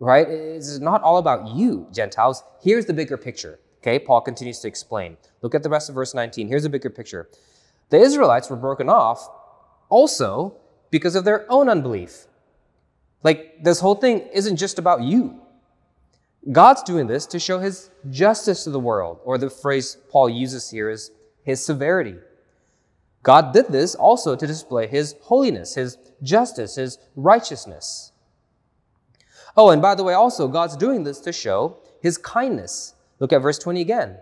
right? 0.00 0.26
It's 0.26 0.78
not 0.78 1.02
all 1.02 1.18
about 1.18 1.48
you, 1.48 1.86
Gentiles. 1.92 2.42
Here's 2.62 2.86
the 2.86 2.94
bigger 2.94 3.18
picture. 3.18 3.58
Okay, 3.82 3.98
Paul 3.98 4.22
continues 4.22 4.60
to 4.60 4.68
explain. 4.68 5.18
Look 5.42 5.54
at 5.54 5.62
the 5.62 5.68
rest 5.68 5.90
of 5.90 5.94
verse 5.94 6.14
19. 6.14 6.48
Here's 6.48 6.64
a 6.64 6.70
bigger 6.70 6.88
picture. 6.88 7.28
The 7.90 7.98
Israelites 7.98 8.48
were 8.48 8.56
broken 8.56 8.88
off 8.88 9.28
also 9.90 10.56
because 10.90 11.14
of 11.14 11.26
their 11.26 11.44
own 11.52 11.68
unbelief. 11.68 12.24
Like, 13.22 13.62
this 13.62 13.80
whole 13.80 13.96
thing 13.96 14.30
isn't 14.32 14.56
just 14.56 14.78
about 14.78 15.02
you. 15.02 15.42
God's 16.50 16.82
doing 16.82 17.06
this 17.06 17.26
to 17.26 17.38
show 17.38 17.58
his 17.58 17.90
justice 18.08 18.64
to 18.64 18.70
the 18.70 18.80
world, 18.80 19.20
or 19.24 19.36
the 19.36 19.50
phrase 19.50 19.98
Paul 20.08 20.30
uses 20.30 20.70
here 20.70 20.88
is 20.88 21.10
his 21.42 21.62
severity. 21.62 22.16
God 23.24 23.54
did 23.54 23.68
this 23.68 23.94
also 23.94 24.36
to 24.36 24.46
display 24.46 24.86
his 24.86 25.16
holiness, 25.22 25.74
his 25.74 25.96
justice, 26.22 26.76
his 26.76 26.98
righteousness. 27.16 28.12
Oh, 29.56 29.70
and 29.70 29.80
by 29.80 29.94
the 29.94 30.04
way, 30.04 30.12
also, 30.12 30.46
God's 30.46 30.76
doing 30.76 31.04
this 31.04 31.20
to 31.20 31.32
show 31.32 31.78
his 32.02 32.18
kindness. 32.18 32.94
Look 33.18 33.32
at 33.32 33.40
verse 33.40 33.58
20 33.58 33.80
again. 33.80 34.18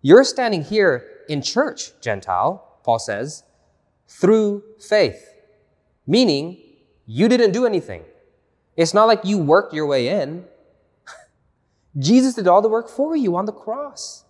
You're 0.00 0.24
standing 0.24 0.64
here 0.64 1.06
in 1.28 1.42
church, 1.42 1.92
Gentile, 2.00 2.78
Paul 2.82 2.98
says, 2.98 3.44
through 4.08 4.62
faith, 4.80 5.28
meaning 6.06 6.62
you 7.06 7.28
didn't 7.28 7.52
do 7.52 7.66
anything. 7.66 8.04
It's 8.76 8.94
not 8.94 9.06
like 9.06 9.24
you 9.24 9.36
worked 9.36 9.74
your 9.74 9.86
way 9.86 10.08
in. 10.08 10.46
Jesus 11.98 12.34
did 12.34 12.48
all 12.48 12.62
the 12.62 12.68
work 12.68 12.88
for 12.88 13.16
you 13.16 13.36
on 13.36 13.44
the 13.44 13.52
cross. 13.52 14.23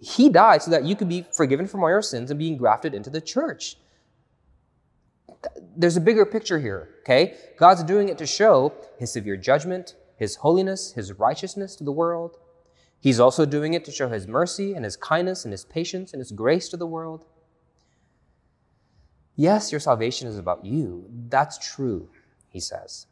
He 0.00 0.30
died 0.30 0.62
so 0.62 0.70
that 0.70 0.84
you 0.84 0.96
could 0.96 1.08
be 1.08 1.26
forgiven 1.32 1.66
from 1.66 1.82
all 1.82 1.90
your 1.90 2.02
sins 2.02 2.30
and 2.30 2.38
being 2.38 2.56
grafted 2.56 2.94
into 2.94 3.10
the 3.10 3.20
church. 3.20 3.76
There's 5.76 5.96
a 5.96 6.00
bigger 6.00 6.24
picture 6.24 6.58
here, 6.58 6.96
okay? 7.00 7.34
God's 7.58 7.84
doing 7.84 8.08
it 8.08 8.18
to 8.18 8.26
show 8.26 8.72
his 8.98 9.12
severe 9.12 9.36
judgment, 9.36 9.94
his 10.16 10.36
holiness, 10.36 10.92
his 10.92 11.12
righteousness 11.12 11.76
to 11.76 11.84
the 11.84 11.92
world. 11.92 12.38
He's 12.98 13.20
also 13.20 13.46
doing 13.46 13.74
it 13.74 13.84
to 13.86 13.92
show 13.92 14.08
his 14.08 14.26
mercy 14.26 14.74
and 14.74 14.84
his 14.84 14.96
kindness 14.96 15.44
and 15.44 15.52
his 15.52 15.64
patience 15.64 16.12
and 16.12 16.20
his 16.20 16.32
grace 16.32 16.68
to 16.70 16.76
the 16.76 16.86
world. 16.86 17.24
Yes, 19.36 19.72
your 19.72 19.80
salvation 19.80 20.28
is 20.28 20.36
about 20.36 20.66
you. 20.66 21.06
That's 21.28 21.56
true, 21.56 22.10
he 22.48 22.60
says. 22.60 23.06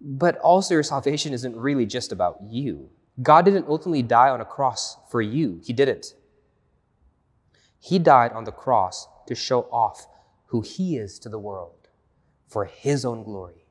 But 0.00 0.38
also, 0.38 0.74
your 0.74 0.84
salvation 0.84 1.32
isn't 1.32 1.56
really 1.56 1.86
just 1.86 2.12
about 2.12 2.38
you. 2.48 2.90
God 3.22 3.44
didn't 3.44 3.68
ultimately 3.68 4.02
die 4.02 4.30
on 4.30 4.40
a 4.40 4.44
cross 4.44 4.96
for 5.10 5.20
you. 5.20 5.60
He 5.64 5.72
didn't. 5.72 6.14
He 7.80 7.98
died 7.98 8.32
on 8.32 8.44
the 8.44 8.52
cross 8.52 9.08
to 9.26 9.34
show 9.34 9.62
off 9.72 10.06
who 10.46 10.60
He 10.60 10.96
is 10.96 11.18
to 11.20 11.28
the 11.28 11.38
world 11.38 11.88
for 12.46 12.64
His 12.64 13.04
own 13.04 13.22
glory. 13.24 13.64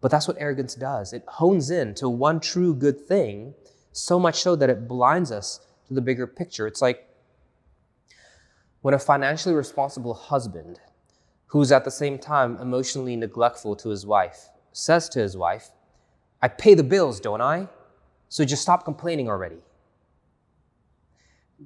But 0.00 0.10
that's 0.10 0.28
what 0.28 0.36
arrogance 0.38 0.74
does. 0.74 1.12
It 1.12 1.24
hones 1.26 1.70
in 1.70 1.94
to 1.94 2.08
one 2.08 2.40
true 2.40 2.74
good 2.74 3.00
thing, 3.00 3.54
so 3.92 4.18
much 4.18 4.40
so 4.40 4.54
that 4.56 4.70
it 4.70 4.86
blinds 4.86 5.32
us 5.32 5.60
to 5.88 5.94
the 5.94 6.00
bigger 6.00 6.26
picture. 6.26 6.66
It's 6.66 6.82
like 6.82 7.08
when 8.82 8.94
a 8.94 8.98
financially 8.98 9.54
responsible 9.54 10.14
husband, 10.14 10.78
who's 11.46 11.72
at 11.72 11.84
the 11.84 11.90
same 11.90 12.18
time 12.18 12.56
emotionally 12.58 13.16
neglectful 13.16 13.74
to 13.76 13.88
his 13.88 14.04
wife, 14.06 14.50
says 14.72 15.08
to 15.08 15.20
his 15.20 15.36
wife, 15.36 15.70
I 16.42 16.48
pay 16.48 16.74
the 16.74 16.82
bills, 16.84 17.20
don't 17.20 17.40
I? 17.40 17.68
So 18.28 18.44
just 18.44 18.62
stop 18.62 18.84
complaining 18.84 19.28
already. 19.28 19.56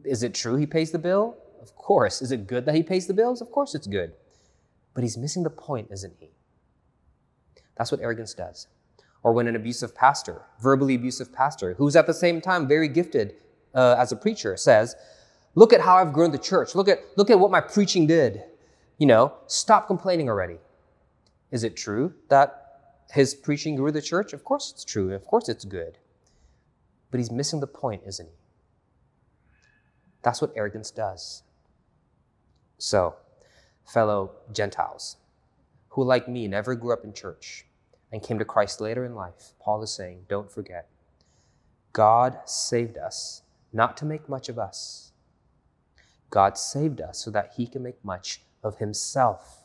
Is 0.04 0.22
it 0.22 0.34
true 0.34 0.56
he 0.56 0.66
pays 0.66 0.90
the 0.90 0.98
bill? 0.98 1.36
Of 1.60 1.74
course. 1.74 2.22
Is 2.22 2.32
it 2.32 2.46
good 2.46 2.64
that 2.66 2.74
he 2.74 2.82
pays 2.82 3.06
the 3.06 3.14
bills? 3.14 3.40
Of 3.40 3.50
course 3.50 3.74
it's 3.74 3.86
good. 3.86 4.12
But 4.94 5.02
he's 5.02 5.16
missing 5.16 5.42
the 5.42 5.50
point, 5.50 5.88
isn't 5.90 6.14
he? 6.18 6.30
That's 7.76 7.90
what 7.90 8.00
arrogance 8.00 8.34
does. 8.34 8.66
Or 9.22 9.32
when 9.32 9.46
an 9.46 9.56
abusive 9.56 9.94
pastor, 9.94 10.42
verbally 10.60 10.94
abusive 10.94 11.32
pastor, 11.32 11.74
who's 11.74 11.96
at 11.96 12.06
the 12.06 12.14
same 12.14 12.40
time 12.40 12.66
very 12.66 12.88
gifted 12.88 13.34
uh, 13.74 13.96
as 13.98 14.12
a 14.12 14.16
preacher, 14.16 14.56
says, 14.56 14.96
Look 15.54 15.72
at 15.72 15.80
how 15.80 15.96
I've 15.96 16.12
grown 16.12 16.30
the 16.30 16.38
church. 16.38 16.74
Look 16.74 16.88
at, 16.88 17.00
look 17.16 17.28
at 17.28 17.38
what 17.38 17.50
my 17.50 17.60
preaching 17.60 18.06
did. 18.06 18.44
You 18.98 19.06
know, 19.06 19.34
stop 19.46 19.86
complaining 19.86 20.28
already. 20.28 20.58
Is 21.50 21.64
it 21.64 21.76
true 21.76 22.14
that 22.28 22.59
his 23.12 23.34
preaching 23.34 23.76
grew 23.76 23.90
the 23.90 24.02
church? 24.02 24.32
Of 24.32 24.44
course 24.44 24.70
it's 24.72 24.84
true. 24.84 25.12
Of 25.12 25.24
course 25.24 25.48
it's 25.48 25.64
good. 25.64 25.98
But 27.10 27.18
he's 27.18 27.30
missing 27.30 27.60
the 27.60 27.66
point, 27.66 28.02
isn't 28.06 28.26
he? 28.26 28.34
That's 30.22 30.40
what 30.40 30.52
arrogance 30.54 30.90
does. 30.90 31.42
So, 32.78 33.16
fellow 33.84 34.32
Gentiles 34.52 35.16
who, 35.90 36.04
like 36.04 36.28
me, 36.28 36.48
never 36.48 36.74
grew 36.74 36.92
up 36.92 37.04
in 37.04 37.12
church 37.12 37.66
and 38.12 38.22
came 38.22 38.38
to 38.38 38.44
Christ 38.44 38.80
later 38.80 39.04
in 39.04 39.14
life, 39.14 39.52
Paul 39.60 39.82
is 39.82 39.92
saying, 39.92 40.24
don't 40.28 40.50
forget, 40.50 40.88
God 41.92 42.38
saved 42.44 42.96
us 42.96 43.42
not 43.72 43.96
to 43.98 44.04
make 44.04 44.28
much 44.28 44.48
of 44.48 44.58
us. 44.58 45.12
God 46.30 46.56
saved 46.56 47.00
us 47.00 47.18
so 47.18 47.30
that 47.32 47.54
he 47.56 47.66
can 47.66 47.82
make 47.82 48.04
much 48.04 48.42
of 48.62 48.78
himself. 48.78 49.59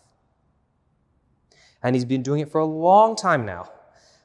And 1.86 1.96
he's 1.96 2.04
been 2.04 2.24
doing 2.24 2.40
it 2.40 2.52
for 2.52 2.60
a 2.60 2.66
long 2.66 3.16
time 3.16 3.46
now 3.46 3.70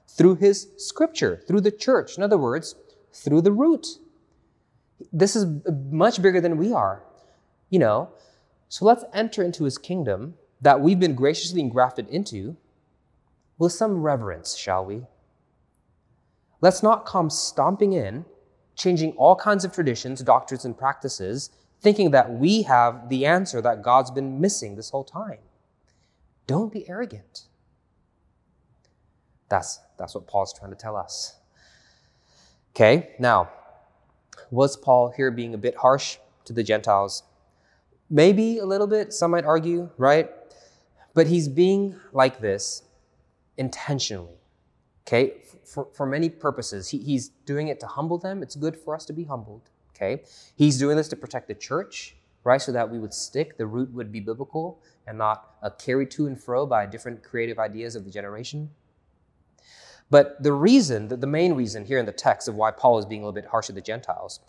through 0.09 0.37
his 0.37 0.68
scripture, 0.79 1.42
through 1.46 1.61
the 1.61 1.70
church. 1.70 2.16
In 2.16 2.23
other 2.23 2.38
words, 2.38 2.75
through 3.12 3.42
the 3.42 3.53
root. 3.53 3.87
This 5.12 5.37
is 5.37 5.44
much 5.90 6.23
bigger 6.23 6.40
than 6.40 6.57
we 6.57 6.73
are, 6.73 7.03
you 7.68 7.79
know. 7.79 8.09
So 8.70 8.87
let's 8.87 9.05
enter 9.12 9.42
into 9.42 9.64
his 9.64 9.77
kingdom 9.77 10.37
that 10.62 10.81
we've 10.81 10.99
been 10.99 11.14
graciously 11.14 11.61
engrafted 11.61 12.09
into 12.09 12.57
with 13.59 13.73
some 13.73 14.01
reverence, 14.01 14.57
shall 14.57 14.87
we? 14.87 15.03
Let's 16.62 16.83
not 16.83 17.05
come 17.05 17.29
stomping 17.29 17.92
in, 17.92 18.25
changing 18.75 19.12
all 19.12 19.37
kinds 19.37 19.66
of 19.66 19.73
traditions, 19.73 20.23
doctrines, 20.23 20.64
and 20.64 20.79
practices, 20.79 21.51
thinking 21.83 22.11
that 22.12 22.33
we 22.33 22.62
have 22.62 23.11
the 23.11 23.27
answer 23.27 23.61
that 23.61 23.83
God's 23.83 24.11
been 24.11 24.40
missing 24.40 24.77
this 24.77 24.88
whole 24.88 25.05
time. 25.05 25.40
Don't 26.46 26.73
be 26.73 26.88
arrogant. 26.88 27.49
That's, 29.51 29.81
that's 29.99 30.15
what 30.15 30.27
Paul's 30.27 30.55
trying 30.59 30.71
to 30.71 30.77
tell 30.77 30.97
us. 30.97 31.37
Okay, 32.75 33.11
now, 33.19 33.51
was 34.51 34.77
Paul 34.77 35.13
here 35.15 35.31
being 35.31 35.55
a 35.55 35.59
bit 35.59 35.77
harsh 35.77 36.17
to 36.45 36.53
the 36.53 36.63
Gentiles? 36.63 37.25
Maybe 38.09 38.59
a 38.59 38.65
little 38.65 38.87
bit, 38.87 39.13
some 39.13 39.33
might 39.33 39.45
argue, 39.45 39.91
right? 39.99 40.31
But 41.15 41.27
he's 41.27 41.49
being 41.49 41.97
like 42.13 42.41
this 42.41 42.85
intentionally, 43.57 44.39
okay? 45.07 45.35
For, 45.65 45.89
for 45.93 46.07
many 46.07 46.29
purposes. 46.31 46.89
He, 46.89 46.99
he's 46.99 47.29
doing 47.45 47.69
it 47.69 47.81
to 47.81 47.87
humble 47.87 48.19
them. 48.19 48.43
It's 48.43 48.55
good 48.55 48.77
for 48.77 48.95
us 48.95 49.05
to 49.07 49.13
be 49.13 49.25
humbled, 49.25 49.69
okay? 49.95 50.23
He's 50.57 50.79
doing 50.79 50.97
this 50.97 51.09
to 51.09 51.17
protect 51.17 51.49
the 51.49 51.55
church, 51.55 52.15
right? 52.45 52.63
So 52.63 52.71
that 52.73 52.89
we 52.89 53.01
would 53.01 53.13
stick, 53.13 53.59
the 53.59 53.67
root 53.67 53.93
would 53.93 54.13
be 54.13 54.21
biblical 54.21 54.81
and 55.09 55.19
not 55.19 55.57
carried 55.79 56.11
to 56.13 56.29
and 56.29 56.41
fro 56.41 56.67
by 56.67 56.87
different 56.87 57.25
creative 57.25 57.59
ideas 57.59 57.97
of 57.97 58.05
the 58.05 58.11
generation. 58.11 58.71
But 60.11 60.42
the 60.42 60.53
reason, 60.53 61.09
the 61.09 61.27
main 61.27 61.55
reason 61.55 61.85
here 61.85 61.99
in 61.99 62.07
the 62.07 62.12
text 62.12 62.49
of 62.49 62.57
why 62.57 62.73
Paul 62.73 62.99
is 62.99 63.07
being 63.07 63.23
a 63.23 63.25
little 63.25 63.40
bit 63.40 63.46
harsh 63.46 63.66
to 63.66 63.73
the 63.73 63.81
Gentiles 63.81 64.40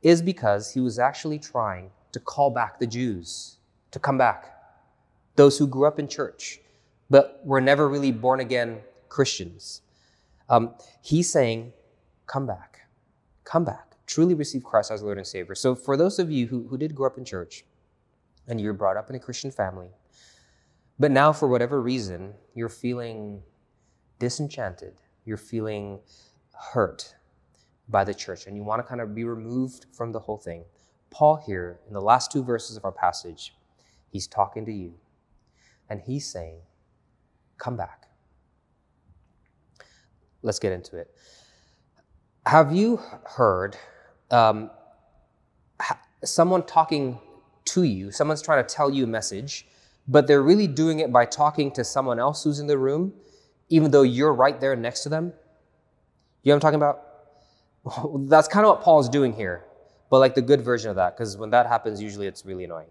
is 0.00 0.22
because 0.22 0.72
he 0.72 0.80
was 0.80 0.98
actually 0.98 1.40
trying 1.40 1.90
to 2.12 2.20
call 2.20 2.50
back 2.50 2.78
the 2.78 2.86
Jews 2.86 3.56
to 3.90 3.98
come 3.98 4.16
back. 4.16 4.54
Those 5.34 5.58
who 5.58 5.66
grew 5.66 5.86
up 5.86 5.98
in 5.98 6.08
church, 6.08 6.60
but 7.10 7.40
were 7.44 7.60
never 7.60 7.88
really 7.88 8.12
born 8.12 8.40
again 8.40 8.78
Christians. 9.08 9.82
Um, 10.48 10.74
he's 11.02 11.30
saying, 11.30 11.72
come 12.26 12.46
back, 12.46 12.80
come 13.44 13.64
back, 13.64 13.96
truly 14.06 14.34
receive 14.34 14.62
Christ 14.62 14.90
as 14.90 15.02
Lord 15.02 15.18
and 15.18 15.26
Savior. 15.26 15.54
So, 15.54 15.74
for 15.74 15.96
those 15.96 16.18
of 16.18 16.30
you 16.30 16.46
who, 16.46 16.66
who 16.68 16.78
did 16.78 16.94
grow 16.94 17.06
up 17.06 17.18
in 17.18 17.24
church 17.24 17.64
and 18.46 18.60
you 18.60 18.68
were 18.68 18.72
brought 18.72 18.96
up 18.96 19.10
in 19.10 19.16
a 19.16 19.20
Christian 19.20 19.50
family, 19.50 19.88
but 20.98 21.10
now 21.10 21.32
for 21.32 21.48
whatever 21.48 21.80
reason 21.80 22.34
you're 22.54 22.68
feeling 22.68 23.42
disenchanted, 24.18 24.94
you're 25.28 25.36
feeling 25.36 26.00
hurt 26.72 27.14
by 27.88 28.02
the 28.02 28.14
church 28.14 28.46
and 28.46 28.56
you 28.56 28.64
want 28.64 28.82
to 28.82 28.88
kind 28.88 29.00
of 29.00 29.14
be 29.14 29.24
removed 29.24 29.86
from 29.92 30.10
the 30.10 30.18
whole 30.18 30.38
thing, 30.38 30.64
Paul 31.10 31.36
here, 31.36 31.80
in 31.86 31.92
the 31.92 32.00
last 32.00 32.32
two 32.32 32.42
verses 32.42 32.76
of 32.76 32.84
our 32.84 32.92
passage, 32.92 33.54
he's 34.10 34.26
talking 34.26 34.64
to 34.64 34.72
you 34.72 34.94
and 35.88 36.00
he's 36.00 36.26
saying, 36.26 36.60
Come 37.58 37.76
back. 37.76 38.04
Let's 40.42 40.60
get 40.60 40.70
into 40.70 40.96
it. 40.96 41.10
Have 42.46 42.72
you 42.72 43.00
heard 43.24 43.76
um, 44.30 44.70
someone 46.24 46.62
talking 46.62 47.18
to 47.64 47.82
you? 47.82 48.12
Someone's 48.12 48.42
trying 48.42 48.64
to 48.64 48.74
tell 48.74 48.90
you 48.90 49.04
a 49.04 49.06
message, 49.08 49.66
but 50.06 50.28
they're 50.28 50.42
really 50.42 50.68
doing 50.68 51.00
it 51.00 51.12
by 51.12 51.24
talking 51.24 51.72
to 51.72 51.82
someone 51.82 52.20
else 52.20 52.44
who's 52.44 52.60
in 52.60 52.68
the 52.68 52.78
room 52.78 53.12
even 53.68 53.90
though 53.90 54.02
you're 54.02 54.32
right 54.32 54.60
there 54.60 54.76
next 54.76 55.02
to 55.02 55.08
them? 55.08 55.32
You 56.42 56.50
know 56.50 56.56
what 56.56 56.64
I'm 56.64 56.80
talking 56.80 56.82
about? 57.94 58.28
That's 58.28 58.48
kind 58.48 58.64
of 58.66 58.70
what 58.70 58.82
Paul's 58.82 59.08
doing 59.08 59.32
here. 59.32 59.64
but 60.10 60.18
like 60.18 60.34
the 60.34 60.42
good 60.42 60.62
version 60.62 60.90
of 60.90 60.96
that, 60.96 61.16
because 61.16 61.36
when 61.36 61.50
that 61.50 61.66
happens, 61.66 62.02
usually 62.02 62.26
it's 62.26 62.44
really 62.44 62.64
annoying. 62.64 62.88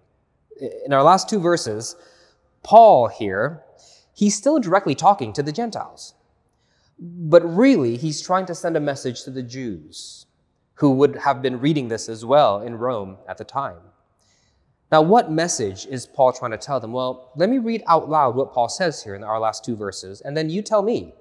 In 0.86 0.94
our 0.94 1.04
last 1.04 1.30
two 1.30 1.40
verses, 1.40 1.96
Paul 2.64 3.08
here, 3.08 3.64
he's 4.14 4.36
still 4.36 4.60
directly 4.60 4.96
talking 4.96 5.34
to 5.34 5.44
the 5.44 5.52
Gentiles. 5.52 6.14
But 7.00 7.44
really, 7.44 7.98
he's 7.98 8.22
trying 8.22 8.46
to 8.48 8.56
send 8.56 8.76
a 8.76 8.80
message 8.80 9.24
to 9.24 9.32
the 9.32 9.44
Jews 9.44 10.26
who 10.76 10.92
would 10.92 11.16
have 11.18 11.42
been 11.42 11.60
reading 11.60 11.88
this 11.88 12.10
as 12.10 12.26
well 12.26 12.62
in 12.62 12.76
Rome 12.76 13.18
at 13.28 13.38
the 13.38 13.44
time. 13.44 13.80
Now, 14.92 15.02
what 15.02 15.32
message 15.32 15.86
is 15.86 16.06
Paul 16.06 16.32
trying 16.32 16.52
to 16.52 16.58
tell 16.58 16.80
them? 16.80 16.94
Well, 16.94 17.32
let 17.36 17.50
me 17.50 17.58
read 17.58 17.84
out 17.88 18.10
loud 18.10 18.36
what 18.36 18.54
Paul 18.54 18.70
says 18.70 19.04
here 19.04 19.16
in 19.16 19.24
our 19.24 19.40
last 19.40 19.66
two 19.66 19.76
verses, 19.76 20.22
and 20.22 20.36
then 20.36 20.50
you 20.50 20.62
tell 20.62 20.82
me 20.82 21.14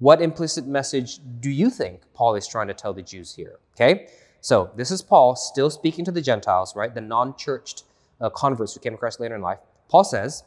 what 0.00 0.20
implicit 0.20 0.66
message 0.66 1.20
do 1.40 1.48
you 1.48 1.70
think 1.70 2.02
Paul 2.12 2.34
is 2.34 2.48
trying 2.48 2.66
to 2.66 2.74
tell 2.74 2.92
the 2.92 3.02
Jews 3.02 3.34
here? 3.34 3.60
Okay? 3.74 4.08
So, 4.40 4.70
this 4.76 4.90
is 4.90 5.00
Paul 5.00 5.36
still 5.36 5.70
speaking 5.70 6.04
to 6.04 6.10
the 6.10 6.20
Gentiles, 6.20 6.74
right? 6.74 6.92
The 6.92 7.00
non 7.00 7.36
churched 7.36 7.84
uh, 8.20 8.30
converts 8.30 8.74
who 8.74 8.80
came 8.80 8.94
across 8.94 9.20
later 9.20 9.36
in 9.36 9.42
life. 9.42 9.58
Paul 9.88 10.04
says, 10.04 10.42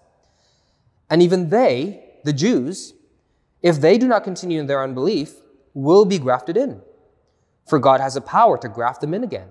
and 1.09 1.21
even 1.21 1.49
they, 1.49 2.03
the 2.25 2.33
Jews, 2.33 2.93
if 3.61 3.79
they 3.79 3.97
do 3.97 4.07
not 4.07 4.23
continue 4.23 4.59
in 4.59 4.67
their 4.67 4.83
unbelief, 4.83 5.35
will 5.73 6.05
be 6.05 6.19
grafted 6.19 6.57
in. 6.57 6.81
For 7.67 7.79
God 7.79 8.01
has 8.01 8.15
a 8.15 8.21
power 8.21 8.57
to 8.57 8.67
graft 8.67 9.01
them 9.01 9.13
in 9.13 9.23
again. 9.23 9.47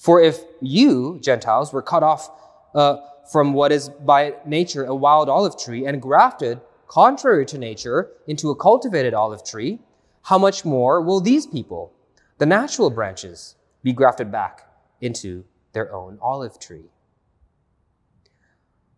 For 0.00 0.22
if 0.22 0.40
you, 0.62 1.18
Gentiles, 1.20 1.74
were 1.74 1.82
cut 1.82 2.02
off 2.02 2.30
uh, 2.74 2.96
from 3.30 3.52
what 3.52 3.70
is 3.70 3.90
by 3.90 4.32
nature 4.46 4.84
a 4.84 4.94
wild 4.94 5.28
olive 5.28 5.58
tree 5.58 5.84
and 5.84 6.00
grafted, 6.00 6.58
contrary 6.88 7.44
to 7.44 7.58
nature, 7.58 8.10
into 8.26 8.48
a 8.48 8.56
cultivated 8.56 9.12
olive 9.12 9.44
tree, 9.44 9.78
how 10.22 10.38
much 10.38 10.64
more 10.64 11.02
will 11.02 11.20
these 11.20 11.46
people, 11.46 11.92
the 12.38 12.46
natural 12.46 12.88
branches, 12.88 13.56
be 13.82 13.92
grafted 13.92 14.32
back 14.32 14.66
into 15.02 15.44
their 15.74 15.94
own 15.94 16.18
olive 16.22 16.58
tree? 16.58 16.88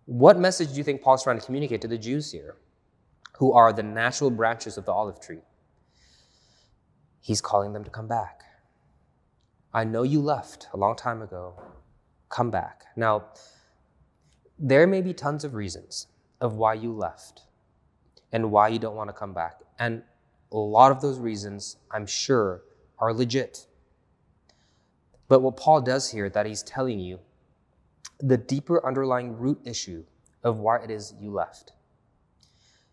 What 0.06 0.38
message 0.38 0.70
do 0.70 0.76
you 0.76 0.84
think 0.84 1.02
Paul's 1.02 1.24
trying 1.24 1.40
to 1.40 1.44
communicate 1.44 1.80
to 1.80 1.88
the 1.88 1.98
Jews 1.98 2.30
here, 2.30 2.54
who 3.38 3.52
are 3.52 3.72
the 3.72 3.82
natural 3.82 4.30
branches 4.30 4.78
of 4.78 4.84
the 4.84 4.92
olive 4.92 5.20
tree? 5.20 5.42
He's 7.20 7.40
calling 7.40 7.72
them 7.72 7.82
to 7.82 7.90
come 7.90 8.06
back. 8.06 8.42
I 9.74 9.84
know 9.84 10.02
you 10.02 10.20
left 10.20 10.68
a 10.72 10.76
long 10.76 10.96
time 10.96 11.22
ago. 11.22 11.54
Come 12.28 12.50
back. 12.50 12.84
Now, 12.94 13.24
there 14.58 14.86
may 14.86 15.00
be 15.00 15.14
tons 15.14 15.44
of 15.44 15.54
reasons 15.54 16.08
of 16.40 16.56
why 16.56 16.74
you 16.74 16.92
left 16.92 17.42
and 18.32 18.50
why 18.50 18.68
you 18.68 18.78
don't 18.78 18.96
want 18.96 19.08
to 19.08 19.14
come 19.14 19.32
back. 19.32 19.60
And 19.78 20.02
a 20.50 20.58
lot 20.58 20.92
of 20.92 21.00
those 21.00 21.18
reasons, 21.18 21.76
I'm 21.90 22.06
sure, 22.06 22.62
are 22.98 23.14
legit. 23.14 23.66
But 25.28 25.40
what 25.40 25.56
Paul 25.56 25.80
does 25.80 26.10
here, 26.10 26.28
that 26.28 26.44
he's 26.44 26.62
telling 26.62 27.00
you 27.00 27.20
the 28.18 28.36
deeper 28.36 28.84
underlying 28.86 29.38
root 29.38 29.60
issue 29.64 30.04
of 30.44 30.58
why 30.58 30.78
it 30.78 30.90
is 30.90 31.14
you 31.18 31.30
left. 31.30 31.72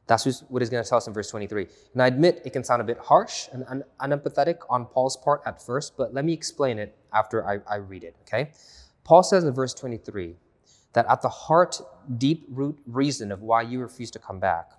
That's 0.10 0.26
what 0.50 0.63
he's 0.63 0.72
going 0.72 0.84
to 0.84 0.89
tell 0.89 0.98
us 0.98 1.06
in 1.06 1.13
verse 1.13 1.30
23. 1.30 1.67
And 1.93 2.02
I 2.02 2.08
admit 2.08 2.41
it 2.43 2.52
can 2.52 2.63
sound 2.63 2.82
a 2.82 2.84
bit 2.84 2.98
harsh 2.98 3.48
and 3.54 3.63
un- 3.69 3.84
unempathetic 4.02 4.58
on 4.67 4.88
Paul's 4.88 5.15
part 5.15 5.43
at 5.45 5.62
first, 5.63 5.95
but 5.98 6.15
let 6.15 6.26
me 6.26 6.34
explain 6.34 6.80
it 6.80 6.98
after 7.13 7.48
I, 7.48 7.60
I 7.69 7.76
read 7.76 8.04
it, 8.04 8.15
okay? 8.22 8.50
Paul 9.04 9.22
says 9.22 9.43
in 9.43 9.54
verse 9.54 9.72
23 9.76 10.36
that 10.93 11.06
at 11.08 11.22
the 11.22 11.30
heart, 11.30 11.80
deep 12.17 12.48
root 12.50 12.80
reason 12.88 13.32
of 13.32 13.43
why 13.43 13.62
you 13.62 13.80
refuse 13.82 14.10
to 14.10 14.17
come 14.17 14.39
back 14.39 14.72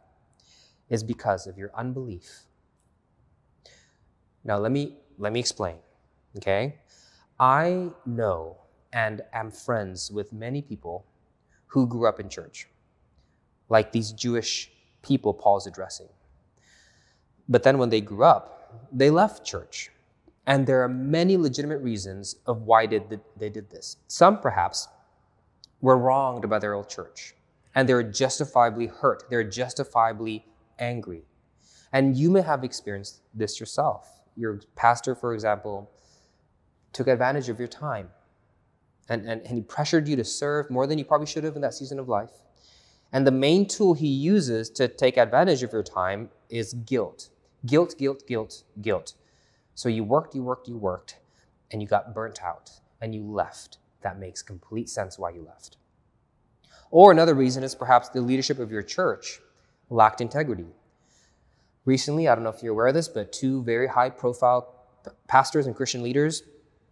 is 0.88 1.04
because 1.04 1.46
of 1.46 1.56
your 1.56 1.70
unbelief. 1.76 2.40
Now 4.42 4.58
let 4.58 4.72
me 4.72 4.96
let 5.16 5.32
me 5.32 5.38
explain. 5.38 5.76
Okay? 6.38 6.74
I 7.38 7.90
know 8.04 8.56
and 8.92 9.22
am 9.32 9.52
friends 9.52 10.10
with 10.10 10.32
many 10.32 10.60
people 10.60 11.06
who 11.66 11.86
grew 11.86 12.08
up 12.08 12.18
in 12.18 12.28
church, 12.28 12.66
like 13.68 13.92
these 13.92 14.10
Jewish 14.10 14.72
people 15.02 15.34
Paul's 15.34 15.66
addressing. 15.66 16.08
But 17.48 17.62
then 17.62 17.78
when 17.78 17.90
they 17.90 18.00
grew 18.00 18.24
up, 18.24 18.86
they 18.92 19.10
left 19.10 19.44
church. 19.44 19.90
And 20.46 20.66
there 20.66 20.82
are 20.82 20.88
many 20.88 21.36
legitimate 21.36 21.78
reasons 21.78 22.36
of 22.46 22.62
why 22.62 22.86
did 22.86 23.20
they 23.36 23.48
did 23.48 23.70
this. 23.70 23.96
Some 24.08 24.40
perhaps 24.40 24.88
were 25.80 25.96
wronged 25.96 26.48
by 26.48 26.58
their 26.58 26.74
old 26.74 26.88
church, 26.88 27.34
and 27.74 27.88
they're 27.88 28.02
justifiably 28.02 28.86
hurt. 28.86 29.24
They're 29.30 29.44
justifiably 29.44 30.44
angry. 30.78 31.22
And 31.92 32.16
you 32.16 32.30
may 32.30 32.42
have 32.42 32.64
experienced 32.64 33.20
this 33.34 33.60
yourself. 33.60 34.20
Your 34.36 34.60
pastor, 34.76 35.14
for 35.14 35.34
example, 35.34 35.90
took 36.92 37.06
advantage 37.06 37.48
of 37.48 37.58
your 37.58 37.68
time 37.68 38.08
and, 39.10 39.28
and, 39.28 39.42
and 39.42 39.56
he 39.56 39.60
pressured 39.60 40.08
you 40.08 40.16
to 40.16 40.24
serve 40.24 40.70
more 40.70 40.86
than 40.86 40.96
you 40.96 41.04
probably 41.04 41.26
should 41.26 41.44
have 41.44 41.56
in 41.56 41.62
that 41.62 41.74
season 41.74 41.98
of 41.98 42.08
life. 42.08 42.30
And 43.12 43.26
the 43.26 43.32
main 43.32 43.66
tool 43.66 43.94
he 43.94 44.06
uses 44.06 44.70
to 44.70 44.88
take 44.88 45.16
advantage 45.16 45.62
of 45.62 45.72
your 45.72 45.82
time 45.82 46.30
is 46.48 46.74
guilt. 46.74 47.30
Guilt, 47.66 47.96
guilt, 47.98 48.22
guilt, 48.26 48.62
guilt. 48.80 49.14
So 49.74 49.88
you 49.88 50.04
worked, 50.04 50.34
you 50.34 50.42
worked, 50.42 50.68
you 50.68 50.76
worked, 50.76 51.18
and 51.70 51.82
you 51.82 51.88
got 51.88 52.14
burnt 52.14 52.42
out 52.42 52.70
and 53.00 53.14
you 53.14 53.22
left. 53.22 53.78
That 54.02 54.18
makes 54.18 54.42
complete 54.42 54.88
sense 54.88 55.18
why 55.18 55.30
you 55.30 55.42
left. 55.42 55.76
Or 56.90 57.12
another 57.12 57.34
reason 57.34 57.62
is 57.62 57.74
perhaps 57.74 58.08
the 58.08 58.20
leadership 58.20 58.58
of 58.58 58.70
your 58.70 58.82
church 58.82 59.40
lacked 59.90 60.20
integrity. 60.20 60.66
Recently, 61.84 62.28
I 62.28 62.34
don't 62.34 62.44
know 62.44 62.50
if 62.50 62.62
you're 62.62 62.72
aware 62.72 62.88
of 62.88 62.94
this, 62.94 63.08
but 63.08 63.32
two 63.32 63.62
very 63.64 63.88
high 63.88 64.10
profile 64.10 64.74
pastors 65.28 65.66
and 65.66 65.74
Christian 65.74 66.02
leaders 66.02 66.42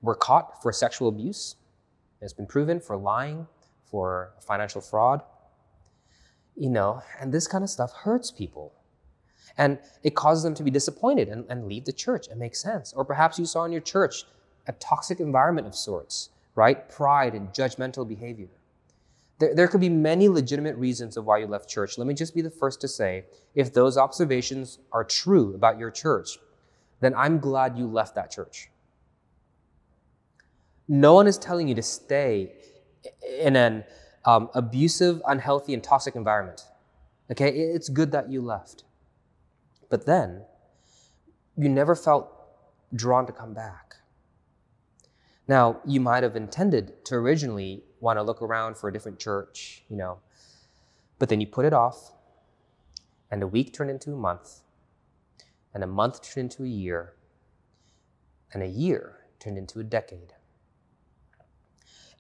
were 0.02 0.14
caught 0.14 0.62
for 0.62 0.72
sexual 0.72 1.08
abuse 1.08 1.56
it's 2.20 2.32
been 2.32 2.46
proven 2.46 2.80
for 2.80 2.96
lying, 2.96 3.46
for 3.84 4.32
financial 4.40 4.80
fraud. 4.80 5.22
You 6.58 6.68
know, 6.68 7.02
and 7.20 7.32
this 7.32 7.46
kind 7.46 7.62
of 7.62 7.70
stuff 7.70 7.92
hurts 7.92 8.32
people. 8.32 8.72
And 9.56 9.78
it 10.02 10.16
causes 10.16 10.42
them 10.42 10.54
to 10.54 10.64
be 10.64 10.72
disappointed 10.72 11.28
and, 11.28 11.44
and 11.48 11.68
leave 11.68 11.84
the 11.84 11.92
church. 11.92 12.26
It 12.28 12.36
makes 12.36 12.60
sense. 12.60 12.92
Or 12.92 13.04
perhaps 13.04 13.38
you 13.38 13.46
saw 13.46 13.64
in 13.64 13.70
your 13.70 13.80
church 13.80 14.24
a 14.66 14.72
toxic 14.72 15.20
environment 15.20 15.68
of 15.68 15.74
sorts, 15.76 16.30
right? 16.56 16.88
Pride 16.88 17.34
and 17.34 17.48
judgmental 17.50 18.06
behavior. 18.06 18.48
There, 19.38 19.54
there 19.54 19.68
could 19.68 19.80
be 19.80 19.88
many 19.88 20.28
legitimate 20.28 20.76
reasons 20.76 21.16
of 21.16 21.24
why 21.24 21.38
you 21.38 21.46
left 21.46 21.68
church. 21.68 21.96
Let 21.96 22.08
me 22.08 22.14
just 22.14 22.34
be 22.34 22.42
the 22.42 22.50
first 22.50 22.80
to 22.80 22.88
say 22.88 23.24
if 23.54 23.72
those 23.72 23.96
observations 23.96 24.80
are 24.90 25.04
true 25.04 25.54
about 25.54 25.78
your 25.78 25.92
church, 25.92 26.38
then 27.00 27.14
I'm 27.14 27.38
glad 27.38 27.78
you 27.78 27.86
left 27.86 28.16
that 28.16 28.32
church. 28.32 28.68
No 30.88 31.14
one 31.14 31.28
is 31.28 31.38
telling 31.38 31.68
you 31.68 31.76
to 31.76 31.82
stay 31.82 32.52
in 33.38 33.54
an 33.54 33.84
um, 34.24 34.50
abusive, 34.54 35.22
unhealthy, 35.26 35.74
and 35.74 35.82
toxic 35.82 36.16
environment. 36.16 36.66
Okay, 37.30 37.50
it's 37.50 37.88
good 37.88 38.12
that 38.12 38.30
you 38.30 38.40
left. 38.40 38.84
But 39.90 40.06
then, 40.06 40.42
you 41.56 41.68
never 41.68 41.94
felt 41.94 42.30
drawn 42.94 43.26
to 43.26 43.32
come 43.32 43.54
back. 43.54 43.96
Now, 45.46 45.80
you 45.86 46.00
might 46.00 46.22
have 46.22 46.36
intended 46.36 47.04
to 47.06 47.14
originally 47.14 47.84
want 48.00 48.18
to 48.18 48.22
look 48.22 48.42
around 48.42 48.76
for 48.76 48.88
a 48.88 48.92
different 48.92 49.18
church, 49.18 49.82
you 49.88 49.96
know, 49.96 50.18
but 51.18 51.28
then 51.28 51.40
you 51.40 51.46
put 51.46 51.64
it 51.64 51.72
off, 51.72 52.12
and 53.30 53.42
a 53.42 53.46
week 53.46 53.72
turned 53.72 53.90
into 53.90 54.12
a 54.12 54.16
month, 54.16 54.60
and 55.74 55.82
a 55.82 55.86
month 55.86 56.22
turned 56.22 56.52
into 56.52 56.64
a 56.64 56.68
year, 56.68 57.14
and 58.52 58.62
a 58.62 58.66
year 58.66 59.16
turned 59.38 59.58
into 59.58 59.80
a 59.80 59.84
decade. 59.84 60.34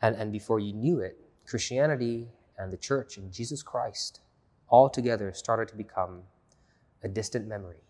And, 0.00 0.16
and 0.16 0.32
before 0.32 0.58
you 0.60 0.72
knew 0.72 1.00
it, 1.00 1.27
Christianity 1.48 2.28
and 2.58 2.72
the 2.72 2.76
church 2.76 3.16
and 3.16 3.32
Jesus 3.32 3.62
Christ 3.62 4.20
all 4.68 4.90
together 4.90 5.32
started 5.32 5.68
to 5.68 5.76
become 5.76 6.22
a 7.02 7.08
distant 7.08 7.46
memory. 7.46 7.82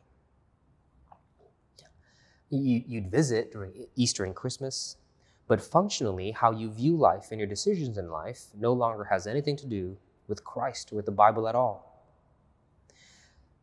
You, 2.51 3.01
would 3.01 3.11
visit 3.11 3.53
during 3.53 3.87
Easter 3.95 4.25
and 4.25 4.35
Christmas, 4.35 4.97
but 5.49 5.61
functionally, 5.61 6.31
how 6.31 6.53
you 6.53 6.71
view 6.71 6.97
life 6.97 7.27
and 7.31 7.41
your 7.41 7.49
decisions 7.49 7.99
in 7.99 8.11
life 8.11 8.47
no 8.59 8.73
longer 8.73 9.05
has 9.05 9.27
anything 9.27 9.57
to 9.57 9.67
do 9.67 9.99
with 10.29 10.45
Christ 10.45 10.93
or 10.93 10.97
with 10.97 11.07
the 11.07 11.13
Bible 11.13 11.49
at 11.49 11.55
all. 11.55 12.07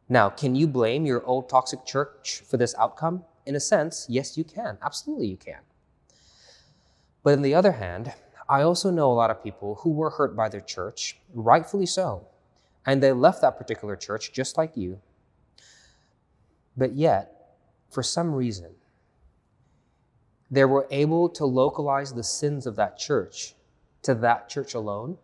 Now, 0.08 0.30
can 0.30 0.56
you 0.56 0.68
blame 0.68 1.06
your 1.06 1.26
old 1.26 1.50
toxic 1.50 1.86
church 1.86 2.44
for 2.48 2.58
this 2.58 2.76
outcome? 2.76 3.24
In 3.46 3.56
a 3.56 3.60
sense, 3.60 4.06
yes, 4.08 4.38
you 4.38 4.44
can. 4.44 4.78
Absolutely, 4.84 5.28
you 5.28 5.38
can. 5.38 5.62
But 7.24 7.34
on 7.34 7.42
the 7.42 7.56
other 7.56 7.72
hand, 7.72 8.14
I 8.48 8.62
also 8.62 8.92
know 8.92 9.12
a 9.12 9.14
lot 9.14 9.32
of 9.32 9.44
people 9.44 9.76
who 9.76 9.92
were 9.92 10.12
hurt 10.12 10.36
by 10.36 10.50
their 10.50 10.62
church, 10.62 11.18
rightfully 11.34 11.88
so, 11.88 12.28
and 12.86 13.02
they 13.02 13.12
left 13.12 13.42
that 13.42 13.58
particular 13.58 13.96
church 13.96 14.32
just 14.32 14.58
like 14.58 14.78
you. 14.78 15.00
But 16.78 16.94
yet, 16.94 17.58
for 17.90 18.04
some 18.04 18.34
reason, 18.34 18.76
they 20.52 20.66
were 20.66 20.88
able 20.92 21.28
to 21.30 21.46
localize 21.46 22.14
the 22.14 22.24
sins 22.24 22.68
of 22.68 22.76
that 22.76 22.98
church 22.98 23.56
to 24.04 24.14
that 24.16 24.48
church 24.48 24.76
alone 24.76 25.18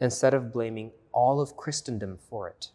instead 0.00 0.34
of 0.34 0.52
blaming 0.52 0.90
all 1.12 1.40
of 1.40 1.56
Christendom 1.56 2.18
for 2.28 2.48
it. 2.48 2.68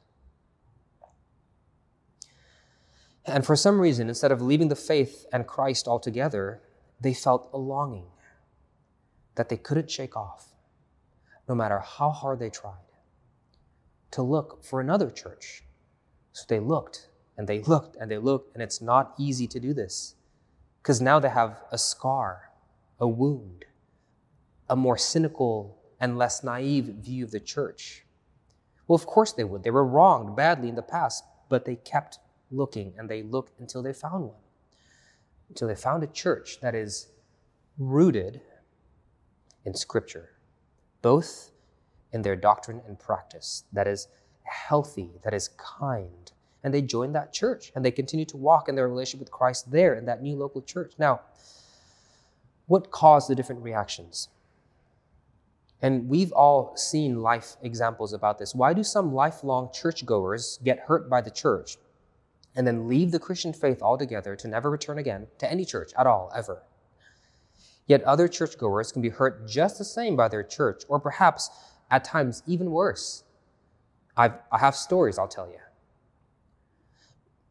And 3.25 3.45
for 3.45 3.55
some 3.55 3.79
reason, 3.79 4.07
instead 4.07 4.31
of 4.31 4.41
leaving 4.41 4.69
the 4.69 4.75
faith 4.75 5.25
and 5.31 5.45
Christ 5.45 5.87
altogether, 5.87 6.61
they 6.99 7.13
felt 7.13 7.49
a 7.53 7.57
longing 7.57 8.05
that 9.37 9.49
they 9.49 9.57
couldn't 9.57 9.89
shake 9.89 10.17
off, 10.17 10.47
no 11.47 11.55
matter 11.55 11.79
how 11.79 12.09
hard 12.09 12.39
they 12.39 12.49
tried, 12.49 12.73
to 14.11 14.21
look 14.21 14.63
for 14.63 14.81
another 14.81 15.09
church. 15.09 15.63
So 16.33 16.43
they 16.49 16.59
looked 16.59 17.09
and 17.37 17.47
they 17.47 17.61
looked 17.61 17.95
and 17.95 18.11
they 18.11 18.17
looked, 18.17 18.53
and 18.53 18.63
it's 18.63 18.81
not 18.81 19.13
easy 19.17 19.47
to 19.47 19.59
do 19.59 19.73
this 19.73 20.15
because 20.81 20.99
now 20.99 21.19
they 21.19 21.29
have 21.29 21.61
a 21.71 21.77
scar, 21.77 22.49
a 22.99 23.07
wound, 23.07 23.65
a 24.69 24.75
more 24.75 24.97
cynical 24.97 25.77
and 25.99 26.17
less 26.17 26.43
naive 26.43 26.85
view 26.85 27.23
of 27.23 27.31
the 27.31 27.39
church. 27.39 28.05
Well, 28.87 28.95
of 28.95 29.05
course 29.05 29.33
they 29.33 29.43
would. 29.43 29.63
They 29.63 29.71
were 29.71 29.85
wronged 29.85 30.35
badly 30.35 30.69
in 30.69 30.75
the 30.75 30.81
past, 30.81 31.23
but 31.47 31.65
they 31.65 31.75
kept 31.75 32.19
looking 32.49 32.93
and 32.97 33.07
they 33.07 33.21
looked 33.21 33.59
until 33.59 33.83
they 33.83 33.93
found 33.93 34.25
one. 34.25 34.41
Until 35.49 35.67
they 35.67 35.75
found 35.75 36.03
a 36.03 36.07
church 36.07 36.59
that 36.61 36.73
is 36.73 37.09
rooted 37.77 38.41
in 39.65 39.73
Scripture, 39.73 40.29
both 41.01 41.51
in 42.11 42.21
their 42.21 42.35
doctrine 42.35 42.81
and 42.87 42.99
practice, 42.99 43.63
that 43.73 43.87
is 43.87 44.07
healthy, 44.43 45.11
that 45.23 45.33
is 45.33 45.49
kind. 45.57 46.31
And 46.63 46.73
they 46.73 46.81
joined 46.81 47.15
that 47.15 47.33
church 47.33 47.71
and 47.75 47.83
they 47.83 47.91
continue 47.91 48.25
to 48.25 48.37
walk 48.37 48.67
in 48.67 48.75
their 48.75 48.87
relationship 48.87 49.19
with 49.19 49.31
Christ 49.31 49.71
there 49.71 49.95
in 49.95 50.05
that 50.05 50.21
new 50.21 50.35
local 50.35 50.61
church. 50.61 50.93
Now, 50.97 51.21
what 52.65 52.91
caused 52.91 53.29
the 53.29 53.35
different 53.35 53.63
reactions? 53.63 54.29
And 55.81 56.09
we've 56.09 56.31
all 56.31 56.75
seen 56.75 57.21
life 57.21 57.55
examples 57.61 58.11
about 58.11 58.39
this. 58.39 58.55
Why 58.55 58.73
do 58.73 58.83
some 58.83 59.13
lifelong 59.13 59.69
churchgoers 59.71 60.59
get 60.63 60.79
hurt 60.79 61.09
by 61.09 61.21
the 61.21 61.29
church 61.29 61.77
and 62.55 62.65
then 62.65 62.87
leave 62.87 63.11
the 63.11 63.19
Christian 63.19 63.53
faith 63.53 63.81
altogether 63.81 64.35
to 64.35 64.47
never 64.47 64.71
return 64.71 64.97
again 64.97 65.27
to 65.37 65.49
any 65.49 65.65
church 65.65 65.91
at 65.97 66.07
all, 66.07 66.31
ever? 66.35 66.63
Yet 67.87 68.03
other 68.03 68.27
churchgoers 68.27 68.91
can 68.91 69.01
be 69.01 69.09
hurt 69.09 69.47
just 69.47 69.77
the 69.77 69.85
same 69.85 70.15
by 70.15 70.27
their 70.27 70.43
church, 70.43 70.83
or 70.87 70.99
perhaps 70.99 71.49
at 71.89 72.03
times 72.03 72.43
even 72.45 72.71
worse. 72.71 73.23
I've, 74.15 74.33
I 74.51 74.59
have 74.59 74.75
stories 74.75 75.17
I'll 75.17 75.27
tell 75.27 75.47
you. 75.47 75.59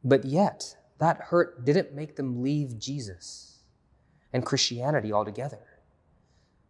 But 0.04 0.24
yet, 0.24 0.76
that 0.98 1.16
hurt 1.16 1.64
didn't 1.64 1.94
make 1.94 2.16
them 2.16 2.42
leave 2.42 2.78
Jesus 2.78 3.60
and 4.32 4.44
Christianity 4.44 5.12
altogether 5.12 5.76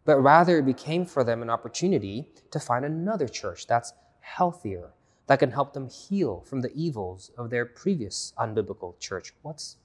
but 0.07 0.21
rather 0.21 0.59
it 0.59 0.65
became 0.65 1.05
for 1.05 1.25
them 1.25 1.41
an 1.41 1.49
opportunity 1.49 2.29
to 2.49 2.61
find 2.61 2.85
another 2.85 3.27
church 3.27 3.67
that's 3.67 3.91
healthier, 4.21 4.93
that 5.27 5.37
can 5.37 5.51
help 5.51 5.73
them 5.73 5.89
heal 5.89 6.39
from 6.47 6.61
the 6.61 6.71
evils 6.73 7.29
of 7.37 7.49
their 7.49 7.65
previous 7.65 8.31
unbiblical 8.39 8.97
church. 9.01 9.33
What's, 9.41 9.75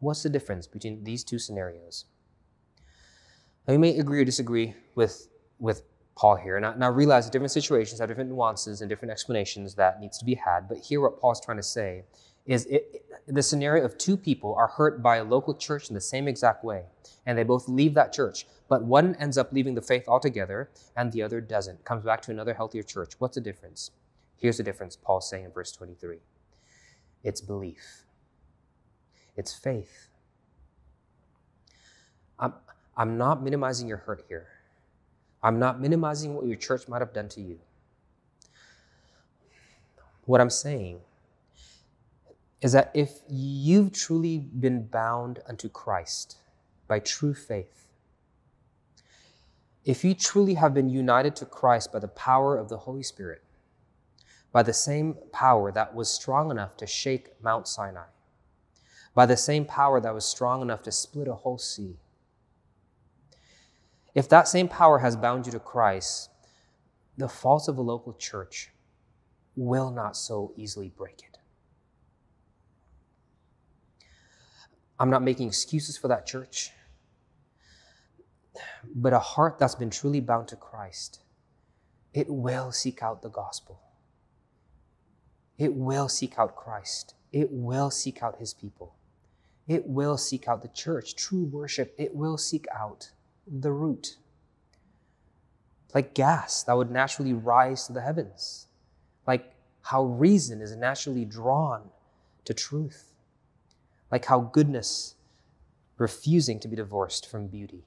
what's 0.00 0.22
the 0.22 0.30
difference 0.30 0.66
between 0.66 1.04
these 1.04 1.24
two 1.24 1.38
scenarios? 1.38 2.06
Now, 3.66 3.74
you 3.74 3.78
may 3.78 3.98
agree 3.98 4.20
or 4.20 4.24
disagree 4.24 4.74
with, 4.94 5.28
with 5.58 5.82
Paul 6.16 6.36
here. 6.36 6.56
And 6.56 6.84
I, 6.84 6.88
realize 6.88 7.24
that 7.26 7.32
different 7.32 7.52
situations 7.52 8.00
have 8.00 8.08
different 8.08 8.30
nuances 8.30 8.80
and 8.80 8.88
different 8.88 9.12
explanations 9.12 9.74
that 9.76 10.00
needs 10.00 10.18
to 10.18 10.24
be 10.24 10.34
had. 10.34 10.68
But 10.68 10.78
here, 10.78 11.00
what 11.00 11.20
Paul's 11.20 11.40
trying 11.40 11.58
to 11.58 11.62
say 11.62 12.04
is 12.44 12.66
it, 12.66 13.04
the 13.26 13.42
scenario 13.42 13.84
of 13.84 13.96
two 13.98 14.16
people 14.16 14.54
are 14.54 14.66
hurt 14.66 15.02
by 15.02 15.16
a 15.16 15.24
local 15.24 15.54
church 15.54 15.88
in 15.88 15.94
the 15.94 16.00
same 16.00 16.26
exact 16.26 16.64
way, 16.64 16.84
and 17.24 17.38
they 17.38 17.44
both 17.44 17.68
leave 17.68 17.94
that 17.94 18.12
church, 18.12 18.46
but 18.68 18.84
one 18.84 19.14
ends 19.16 19.38
up 19.38 19.52
leaving 19.52 19.74
the 19.74 19.82
faith 19.82 20.08
altogether 20.08 20.70
and 20.96 21.12
the 21.12 21.22
other 21.22 21.40
doesn't, 21.40 21.84
comes 21.84 22.02
back 22.02 22.20
to 22.22 22.30
another 22.30 22.54
healthier 22.54 22.82
church. 22.82 23.12
What's 23.18 23.36
the 23.36 23.40
difference? 23.40 23.92
Here's 24.36 24.56
the 24.56 24.64
difference 24.64 24.96
Paul's 24.96 25.28
saying 25.28 25.44
in 25.44 25.52
verse 25.52 25.72
23 25.72 26.18
it's 27.22 27.40
belief, 27.40 28.04
it's 29.36 29.54
faith. 29.54 30.08
I'm, 32.40 32.54
I'm 32.96 33.16
not 33.16 33.42
minimizing 33.42 33.88
your 33.88 33.98
hurt 33.98 34.24
here. 34.28 34.48
I'm 35.42 35.58
not 35.58 35.80
minimizing 35.80 36.34
what 36.34 36.46
your 36.46 36.56
church 36.56 36.88
might 36.88 37.00
have 37.00 37.12
done 37.12 37.28
to 37.30 37.40
you. 37.40 37.58
What 40.24 40.40
I'm 40.40 40.50
saying 40.50 41.00
is 42.60 42.72
that 42.72 42.92
if 42.94 43.20
you've 43.28 43.92
truly 43.92 44.38
been 44.38 44.86
bound 44.86 45.40
unto 45.48 45.68
Christ 45.68 46.36
by 46.86 47.00
true 47.00 47.34
faith, 47.34 47.88
if 49.84 50.04
you 50.04 50.14
truly 50.14 50.54
have 50.54 50.72
been 50.72 50.88
united 50.88 51.34
to 51.36 51.44
Christ 51.44 51.92
by 51.92 51.98
the 51.98 52.08
power 52.08 52.56
of 52.56 52.68
the 52.68 52.76
Holy 52.78 53.02
Spirit, 53.02 53.42
by 54.52 54.62
the 54.62 54.72
same 54.72 55.16
power 55.32 55.72
that 55.72 55.92
was 55.92 56.08
strong 56.08 56.52
enough 56.52 56.76
to 56.76 56.86
shake 56.86 57.30
Mount 57.42 57.66
Sinai, 57.66 58.04
by 59.14 59.26
the 59.26 59.36
same 59.36 59.64
power 59.64 60.00
that 60.00 60.14
was 60.14 60.24
strong 60.24 60.62
enough 60.62 60.82
to 60.82 60.92
split 60.92 61.26
a 61.26 61.34
whole 61.34 61.58
sea, 61.58 61.96
if 64.14 64.28
that 64.28 64.48
same 64.48 64.68
power 64.68 64.98
has 64.98 65.16
bound 65.16 65.46
you 65.46 65.52
to 65.52 65.60
Christ, 65.60 66.30
the 67.16 67.28
faults 67.28 67.68
of 67.68 67.78
a 67.78 67.82
local 67.82 68.14
church 68.14 68.70
will 69.56 69.90
not 69.90 70.16
so 70.16 70.52
easily 70.56 70.88
break 70.88 71.22
it. 71.22 71.38
I'm 74.98 75.10
not 75.10 75.22
making 75.22 75.48
excuses 75.48 75.96
for 75.96 76.08
that 76.08 76.26
church, 76.26 76.70
but 78.94 79.12
a 79.12 79.18
heart 79.18 79.58
that's 79.58 79.74
been 79.74 79.90
truly 79.90 80.20
bound 80.20 80.48
to 80.48 80.56
Christ, 80.56 81.20
it 82.12 82.28
will 82.28 82.72
seek 82.72 83.02
out 83.02 83.22
the 83.22 83.30
gospel. 83.30 83.80
It 85.58 85.74
will 85.74 86.08
seek 86.08 86.38
out 86.38 86.56
Christ. 86.56 87.14
It 87.32 87.48
will 87.50 87.90
seek 87.90 88.22
out 88.22 88.38
his 88.38 88.52
people. 88.52 88.96
It 89.66 89.86
will 89.86 90.18
seek 90.18 90.48
out 90.48 90.62
the 90.62 90.68
church, 90.68 91.14
true 91.14 91.44
worship. 91.44 91.94
It 91.98 92.14
will 92.14 92.36
seek 92.36 92.66
out 92.74 93.10
the 93.46 93.72
root. 93.72 94.16
Like 95.94 96.14
gas 96.14 96.62
that 96.64 96.76
would 96.76 96.90
naturally 96.90 97.32
rise 97.32 97.86
to 97.86 97.92
the 97.92 98.00
heavens. 98.00 98.66
Like 99.26 99.54
how 99.82 100.04
reason 100.04 100.60
is 100.60 100.74
naturally 100.76 101.24
drawn 101.24 101.90
to 102.44 102.54
truth 102.54 103.12
like 104.12 104.26
how 104.26 104.40
goodness 104.40 105.14
refusing 105.96 106.60
to 106.60 106.68
be 106.68 106.76
divorced 106.76 107.28
from 107.28 107.48
beauty. 107.48 107.82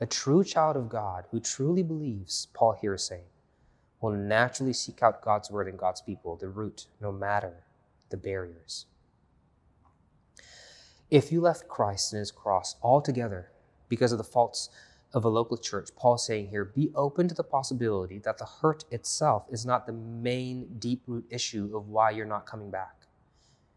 A 0.00 0.06
true 0.06 0.44
child 0.44 0.76
of 0.76 0.88
God 0.88 1.24
who 1.30 1.40
truly 1.40 1.82
believes, 1.82 2.46
Paul 2.54 2.78
here 2.80 2.94
is 2.94 3.04
saying, 3.04 3.24
will 4.00 4.12
naturally 4.12 4.72
seek 4.72 5.02
out 5.02 5.22
God's 5.22 5.50
word 5.50 5.68
and 5.68 5.78
God's 5.78 6.00
people, 6.00 6.36
the 6.36 6.48
root, 6.48 6.86
no 7.00 7.12
matter 7.12 7.64
the 8.10 8.16
barriers. 8.16 8.86
If 11.12 11.30
you 11.30 11.42
left 11.42 11.68
Christ 11.68 12.14
and 12.14 12.20
his 12.20 12.30
cross 12.30 12.76
altogether 12.82 13.50
because 13.90 14.12
of 14.12 14.18
the 14.18 14.24
faults 14.24 14.70
of 15.12 15.26
a 15.26 15.28
local 15.28 15.58
church, 15.58 15.90
Paul's 15.94 16.24
saying 16.24 16.48
here, 16.48 16.64
be 16.64 16.90
open 16.94 17.28
to 17.28 17.34
the 17.34 17.44
possibility 17.44 18.18
that 18.20 18.38
the 18.38 18.46
hurt 18.46 18.86
itself 18.90 19.44
is 19.50 19.66
not 19.66 19.84
the 19.84 19.92
main 19.92 20.68
deep 20.78 21.02
root 21.06 21.26
issue 21.28 21.76
of 21.76 21.90
why 21.90 22.12
you're 22.12 22.24
not 22.24 22.46
coming 22.46 22.70
back 22.70 22.94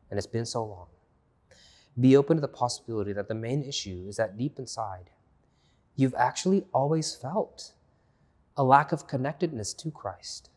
and 0.10 0.17
it's 0.17 0.26
been 0.26 0.45
so 0.45 0.63
long. 0.63 0.88
Be 2.00 2.15
open 2.15 2.38
to 2.38 2.41
the 2.41 2.48
possibility 2.48 3.12
that 3.12 3.28
the 3.28 3.36
main 3.36 3.65
issue 3.65 4.06
is 4.08 4.15
that 4.15 4.38
deep 4.38 4.58
inside, 4.58 5.10
you've 5.98 6.15
actually 6.15 6.63
always 6.74 7.15
felt 7.15 7.74
a 8.56 8.63
lack 8.63 8.93
of 8.93 9.08
connectedness 9.08 9.74
to 9.74 9.91
Christ. 9.91 10.52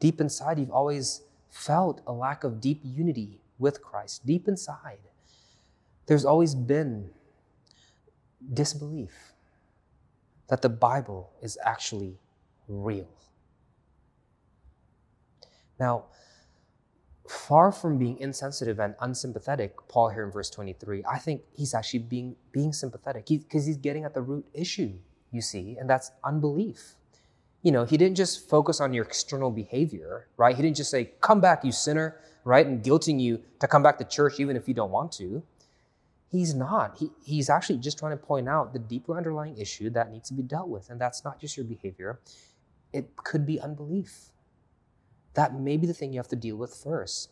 Deep 0.00 0.20
inside, 0.20 0.58
you've 0.58 0.70
always 0.70 1.22
felt 1.48 2.02
a 2.06 2.12
lack 2.12 2.44
of 2.44 2.60
deep 2.60 2.82
unity 2.84 3.40
with 3.58 3.80
Christ. 3.80 4.26
Deep 4.26 4.46
inside, 4.46 4.98
there's 6.06 6.24
always 6.24 6.54
been 6.54 7.10
disbelief 8.52 9.32
that 10.48 10.62
the 10.62 10.68
Bible 10.68 11.32
is 11.40 11.56
actually 11.64 12.18
real. 12.68 13.08
Now, 15.78 16.04
far 17.28 17.72
from 17.72 17.98
being 17.98 18.18
insensitive 18.18 18.78
and 18.78 18.94
unsympathetic, 19.00 19.76
Paul 19.88 20.10
here 20.10 20.24
in 20.24 20.30
verse 20.30 20.50
23, 20.50 21.04
I 21.10 21.18
think 21.18 21.42
he's 21.56 21.74
actually 21.74 22.00
being, 22.00 22.36
being 22.52 22.72
sympathetic 22.72 23.26
because 23.26 23.64
he, 23.64 23.70
he's 23.70 23.76
getting 23.78 24.04
at 24.04 24.14
the 24.14 24.20
root 24.20 24.44
issue, 24.52 24.92
you 25.30 25.40
see, 25.40 25.76
and 25.78 25.88
that's 25.88 26.10
unbelief. 26.24 26.96
You 27.62 27.72
know, 27.72 27.84
he 27.84 27.96
didn't 27.96 28.16
just 28.16 28.48
focus 28.48 28.80
on 28.80 28.92
your 28.92 29.04
external 29.04 29.50
behavior, 29.50 30.28
right? 30.36 30.54
He 30.54 30.62
didn't 30.62 30.76
just 30.76 30.90
say, 30.90 31.12
come 31.20 31.40
back, 31.40 31.64
you 31.64 31.72
sinner, 31.72 32.16
right? 32.44 32.66
And 32.66 32.82
guilting 32.82 33.20
you 33.20 33.40
to 33.60 33.68
come 33.68 33.82
back 33.82 33.98
to 33.98 34.04
church 34.04 34.40
even 34.40 34.56
if 34.56 34.66
you 34.66 34.74
don't 34.74 34.90
want 34.90 35.12
to. 35.12 35.42
He's 36.32 36.54
not. 36.54 36.96
He, 36.98 37.10
he's 37.22 37.50
actually 37.50 37.78
just 37.78 37.98
trying 37.98 38.12
to 38.12 38.16
point 38.16 38.48
out 38.48 38.72
the 38.72 38.78
deeper 38.78 39.16
underlying 39.16 39.58
issue 39.58 39.90
that 39.90 40.10
needs 40.10 40.28
to 40.30 40.34
be 40.34 40.42
dealt 40.42 40.68
with. 40.68 40.88
And 40.88 40.98
that's 40.98 41.24
not 41.24 41.38
just 41.38 41.56
your 41.56 41.64
behavior, 41.64 42.20
it 42.92 43.14
could 43.16 43.46
be 43.46 43.60
unbelief 43.60 44.32
that 45.34 45.58
may 45.58 45.76
be 45.76 45.86
the 45.86 45.94
thing 45.94 46.12
you 46.12 46.18
have 46.18 46.28
to 46.28 46.36
deal 46.36 46.56
with 46.56 46.74
first. 46.74 47.30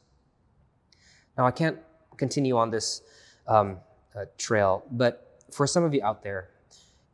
Now, 1.37 1.47
I 1.47 1.51
can't 1.51 1.79
continue 2.17 2.57
on 2.57 2.71
this 2.71 3.03
um, 3.47 3.79
uh, 4.15 4.27
trail, 4.39 4.85
but 4.91 5.43
for 5.53 5.67
some 5.67 5.85
of 5.85 5.95
you 5.95 6.03
out 6.03 6.23
there, 6.23 6.51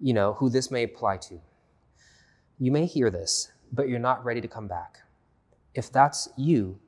you 0.00 0.12
know, 0.12 0.34
who 0.34 0.48
this 0.48 0.70
may 0.70 0.84
apply 0.84 1.16
to, 1.18 1.40
you 2.58 2.70
may 2.70 2.86
hear 2.86 3.10
this, 3.10 3.50
but 3.72 3.88
you're 3.88 3.98
not 3.98 4.24
ready 4.24 4.40
to 4.40 4.48
come 4.48 4.68
back. 4.68 5.00
If 5.74 5.92
that's 5.92 6.28
you, 6.36 6.78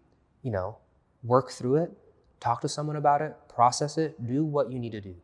you 0.42 0.50
know, 0.50 0.78
work 1.22 1.50
through 1.50 1.76
it, 1.76 1.92
talk 2.40 2.60
to 2.60 2.68
someone 2.68 2.96
about 2.96 3.22
it, 3.22 3.34
process 3.48 3.98
it, 3.98 4.26
do 4.26 4.44
what 4.44 4.70
you 4.72 4.78
need 4.78 4.92
to 4.92 5.00
do. 5.00 5.14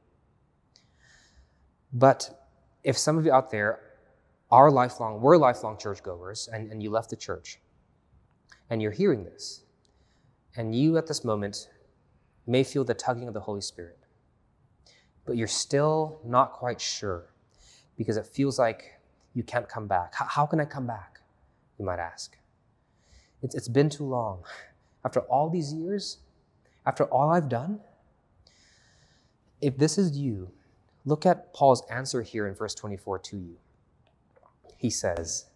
But 1.92 2.46
if 2.82 2.98
some 2.98 3.16
of 3.16 3.24
you 3.24 3.32
out 3.32 3.50
there 3.50 3.80
are 4.50 4.70
lifelong, 4.70 5.20
were 5.20 5.38
lifelong 5.38 5.78
churchgoers, 5.78 6.48
and, 6.52 6.70
and 6.70 6.82
you 6.82 6.90
left 6.90 7.10
the 7.10 7.16
church, 7.16 7.60
and 8.70 8.82
you're 8.82 8.92
hearing 8.92 9.24
this, 9.24 9.64
and 10.56 10.74
you 10.74 10.96
at 10.96 11.06
this 11.06 11.24
moment 11.24 11.68
may 12.46 12.62
feel 12.62 12.84
the 12.84 12.94
tugging 12.94 13.28
of 13.28 13.34
the 13.34 13.40
Holy 13.40 13.60
Spirit, 13.60 13.98
but 15.24 15.36
you're 15.36 15.46
still 15.46 16.20
not 16.24 16.52
quite 16.52 16.80
sure 16.80 17.32
because 17.96 18.16
it 18.16 18.26
feels 18.26 18.58
like 18.58 18.92
you 19.34 19.42
can't 19.42 19.68
come 19.68 19.86
back. 19.86 20.14
How, 20.14 20.46
can 20.46 20.60
I 20.60 20.64
come 20.64 20.86
back? 20.86 21.20
You 21.78 21.84
might 21.84 21.98
ask. 21.98 22.36
It's, 23.42 23.54
it's 23.54 23.68
been 23.68 23.88
too 23.88 24.04
long. 24.04 24.44
After 25.04 25.20
all 25.20 25.50
these 25.50 25.72
years, 25.72 26.18
after 26.87 27.05
all 27.05 27.30
I've 27.30 27.49
done, 27.49 27.80
if 29.61 29.78
this 29.78 29.97
is 29.97 30.16
you, 30.16 30.51
look 31.05 31.24
at 31.24 31.55
Paul's 31.55 31.82
answer 31.91 32.22
here 32.22 32.47
in 32.47 32.55
verse 32.55 32.74
24 32.74 33.18
to 33.20 33.37
you. 33.37 33.57
He 34.76 34.91
says, 34.91 35.47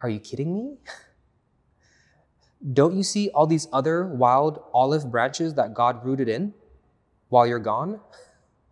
Are 0.00 0.08
you 0.08 0.18
kidding 0.18 0.54
me? 0.54 0.76
Don't 2.72 2.96
you 2.96 3.02
see 3.02 3.28
all 3.30 3.46
these 3.46 3.68
other 3.72 4.06
wild 4.06 4.62
olive 4.72 5.10
branches 5.10 5.54
that 5.54 5.74
God 5.74 6.04
rooted 6.04 6.28
in 6.28 6.54
while 7.28 7.46
you're 7.46 7.58
gone? 7.58 8.00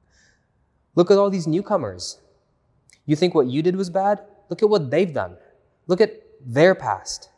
Look 0.94 1.10
at 1.10 1.18
all 1.18 1.28
these 1.28 1.46
newcomers. 1.46 2.20
You 3.04 3.16
think 3.16 3.34
what 3.34 3.46
you 3.48 3.62
did 3.62 3.76
was 3.76 3.90
bad? 3.90 4.20
Look 4.48 4.62
at 4.62 4.68
what 4.68 4.90
they've 4.90 5.12
done. 5.12 5.36
Look 5.86 6.00
at 6.00 6.22
their 6.44 6.74
past. 6.74 7.28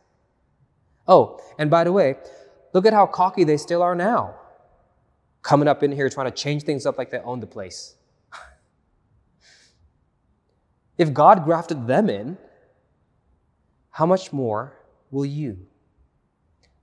Oh, 1.07 1.41
and 1.59 1.71
by 1.71 1.85
the 1.85 1.93
way, 1.93 2.17
look 2.73 2.87
at 2.87 2.93
how 2.93 3.07
cocky 3.07 3.45
they 3.45 3.57
still 3.57 3.83
are 3.83 3.95
now. 3.95 4.35
Coming 5.45 5.69
up 5.69 5.83
in 5.83 5.93
here 5.93 6.09
trying 6.09 6.31
to 6.31 6.35
change 6.37 6.63
things 6.63 6.87
up 6.87 6.97
like 6.97 7.11
they 7.11 7.19
own 7.19 7.39
the 7.39 7.47
place. 7.47 7.97
if 10.99 11.13
God 11.13 11.45
grafted 11.45 11.87
them 11.87 12.09
in, 12.09 12.39
how 13.91 14.07
much 14.07 14.33
more 14.33 14.79
will 15.11 15.27
you, 15.27 15.67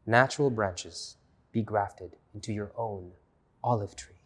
natural 0.05 0.51
branches, 0.51 1.18
be 1.51 1.64
grafted 1.64 2.18
into 2.36 2.53
your 2.53 2.72
own 2.78 3.12
olive 3.64 3.95
tree? 3.95 4.22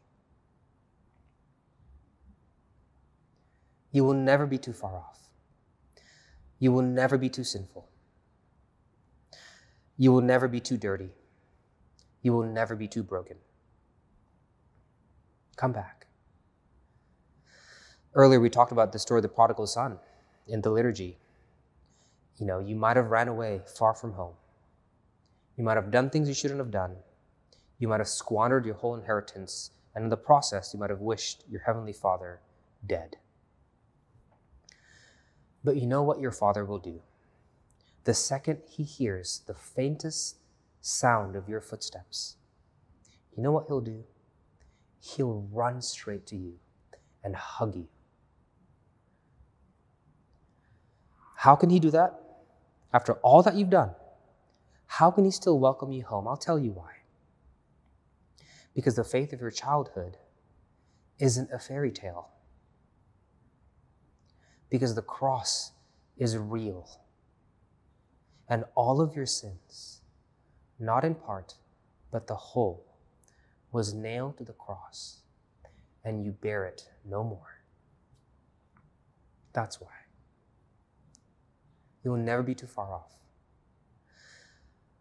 You 3.93 4.03
will 4.03 4.13
never 4.13 4.45
be 4.45 4.57
too 4.57 4.73
far 4.73 4.97
off. 4.97 5.29
You 6.59 6.73
will 6.73 6.81
never 6.81 7.17
be 7.17 7.29
too 7.29 7.45
sinful. 7.45 7.87
You 9.97 10.11
will 10.11 10.21
never 10.21 10.49
be 10.49 10.59
too 10.59 10.75
dirty. 10.75 11.11
You 12.21 12.33
will 12.33 12.43
never 12.43 12.75
be 12.75 12.89
too 12.89 13.01
broken. 13.01 13.37
Come 15.55 15.71
back. 15.71 16.07
Earlier, 18.13 18.39
we 18.39 18.49
talked 18.49 18.71
about 18.71 18.91
the 18.91 18.99
story 18.99 19.19
of 19.19 19.23
the 19.23 19.29
prodigal 19.29 19.67
son 19.67 19.99
in 20.47 20.61
the 20.61 20.69
liturgy. 20.69 21.17
You 22.37 22.45
know, 22.45 22.59
you 22.59 22.75
might 22.75 22.97
have 22.97 23.11
ran 23.11 23.27
away 23.27 23.61
far 23.65 23.93
from 23.93 24.13
home. 24.13 24.35
You 25.57 25.63
might 25.63 25.75
have 25.75 25.91
done 25.91 26.09
things 26.09 26.27
you 26.27 26.33
shouldn't 26.33 26.59
have 26.59 26.71
done. 26.71 26.97
You 27.77 27.87
might 27.87 27.99
have 27.99 28.07
squandered 28.07 28.65
your 28.65 28.75
whole 28.75 28.95
inheritance, 28.95 29.71
and 29.93 30.03
in 30.03 30.09
the 30.09 30.17
process, 30.17 30.73
you 30.73 30.79
might 30.79 30.89
have 30.89 31.01
wished 31.01 31.43
your 31.49 31.61
heavenly 31.61 31.93
Father 31.93 32.39
dead. 32.85 33.17
But 35.63 35.77
you 35.77 35.87
know 35.87 36.03
what 36.03 36.19
your 36.19 36.31
Father 36.31 36.63
will 36.63 36.79
do? 36.79 37.01
The 38.03 38.13
second 38.13 38.59
he 38.69 38.83
hears 38.83 39.41
the 39.47 39.53
faintest 39.53 40.37
sound 40.79 41.35
of 41.35 41.49
your 41.49 41.61
footsteps, 41.61 42.35
you 43.35 43.41
know 43.43 43.51
what 43.51 43.65
he'll 43.67 43.81
do? 43.81 44.03
He'll 45.05 45.47
run 45.51 45.81
straight 45.81 46.25
to 46.27 46.35
you 46.35 46.55
and 47.23 47.35
hug 47.35 47.75
you. 47.75 47.87
How 51.35 51.55
can 51.55 51.69
he 51.69 51.79
do 51.79 51.91
that? 51.91 52.19
After 52.91 53.13
all 53.15 53.43
that 53.43 53.53
you've 53.55 53.69
done, 53.69 53.91
how 54.87 55.11
can 55.11 55.25
he 55.25 55.31
still 55.31 55.59
welcome 55.59 55.91
you 55.91 56.03
home? 56.03 56.27
I'll 56.27 56.37
tell 56.37 56.57
you 56.57 56.71
why. 56.71 56.91
Because 58.73 58.95
the 58.95 59.03
faith 59.03 59.31
of 59.31 59.41
your 59.41 59.51
childhood 59.51 60.17
isn't 61.19 61.51
a 61.51 61.59
fairy 61.59 61.91
tale 61.91 62.29
because 64.71 64.95
the 64.95 65.01
cross 65.03 65.71
is 66.17 66.35
real. 66.35 66.89
And 68.49 68.63
all 68.73 69.01
of 69.01 69.15
your 69.15 69.25
sins, 69.27 70.01
not 70.79 71.05
in 71.05 71.13
part, 71.13 71.55
but 72.11 72.25
the 72.27 72.35
whole, 72.35 72.85
was 73.75 73.93
nailed 73.93 74.37
to 74.37 74.45
the 74.45 74.53
cross, 74.53 75.19
and 76.05 76.23
you 76.23 76.31
bear 76.31 76.63
it 76.63 76.87
no 77.03 77.25
more. 77.25 77.59
That's 79.51 79.81
why. 79.81 79.91
You 82.01 82.11
will 82.11 82.17
never 82.17 82.41
be 82.41 82.55
too 82.55 82.67
far 82.67 82.93
off. 82.93 83.19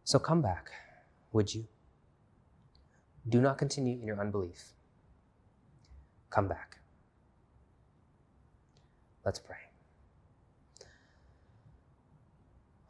So 0.02 0.18
come 0.18 0.42
back, 0.42 0.72
would 1.30 1.54
you? 1.54 1.68
Do 3.28 3.40
not 3.40 3.58
continue 3.58 3.96
in 4.00 4.08
your 4.08 4.20
unbelief. 4.20 4.72
Come 6.30 6.48
back. 6.48 6.78
Let's 9.24 9.38
pray. 9.38 9.62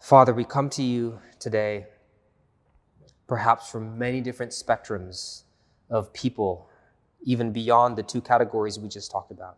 Father, 0.01 0.33
we 0.33 0.45
come 0.45 0.71
to 0.71 0.83
you 0.83 1.21
today, 1.39 1.89
perhaps 3.27 3.69
from 3.69 3.99
many 3.99 4.23
different 4.23 4.53
spectrums 4.53 5.43
of 5.91 6.13
people, 6.13 6.69
even 7.23 7.53
beyond 7.53 7.97
the 7.97 8.03
two 8.03 8.21
categories 8.21 8.79
we 8.79 8.89
just 8.89 9.11
talked 9.11 9.31
about. 9.31 9.57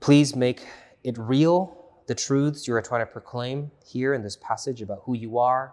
Please 0.00 0.36
make 0.36 0.66
it 1.02 1.16
real, 1.18 1.76
the 2.06 2.14
truths 2.14 2.68
you 2.68 2.74
are 2.74 2.82
trying 2.82 3.00
to 3.00 3.10
proclaim 3.10 3.70
here 3.86 4.14
in 4.14 4.22
this 4.22 4.36
passage 4.36 4.82
about 4.82 5.00
who 5.04 5.14
you 5.14 5.38
are, 5.38 5.72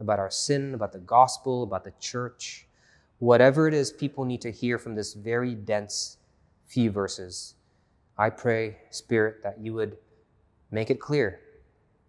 about 0.00 0.18
our 0.18 0.30
sin, 0.30 0.74
about 0.74 0.92
the 0.92 0.98
gospel, 0.98 1.62
about 1.62 1.84
the 1.84 1.92
church. 1.98 2.66
Whatever 3.18 3.66
it 3.68 3.74
is 3.74 3.92
people 3.92 4.24
need 4.24 4.40
to 4.42 4.50
hear 4.50 4.78
from 4.78 4.94
this 4.94 5.14
very 5.14 5.54
dense 5.54 6.18
few 6.66 6.90
verses, 6.90 7.54
I 8.16 8.30
pray, 8.30 8.76
Spirit, 8.90 9.42
that 9.42 9.58
you 9.60 9.74
would 9.74 9.96
make 10.70 10.90
it 10.90 11.00
clear 11.00 11.40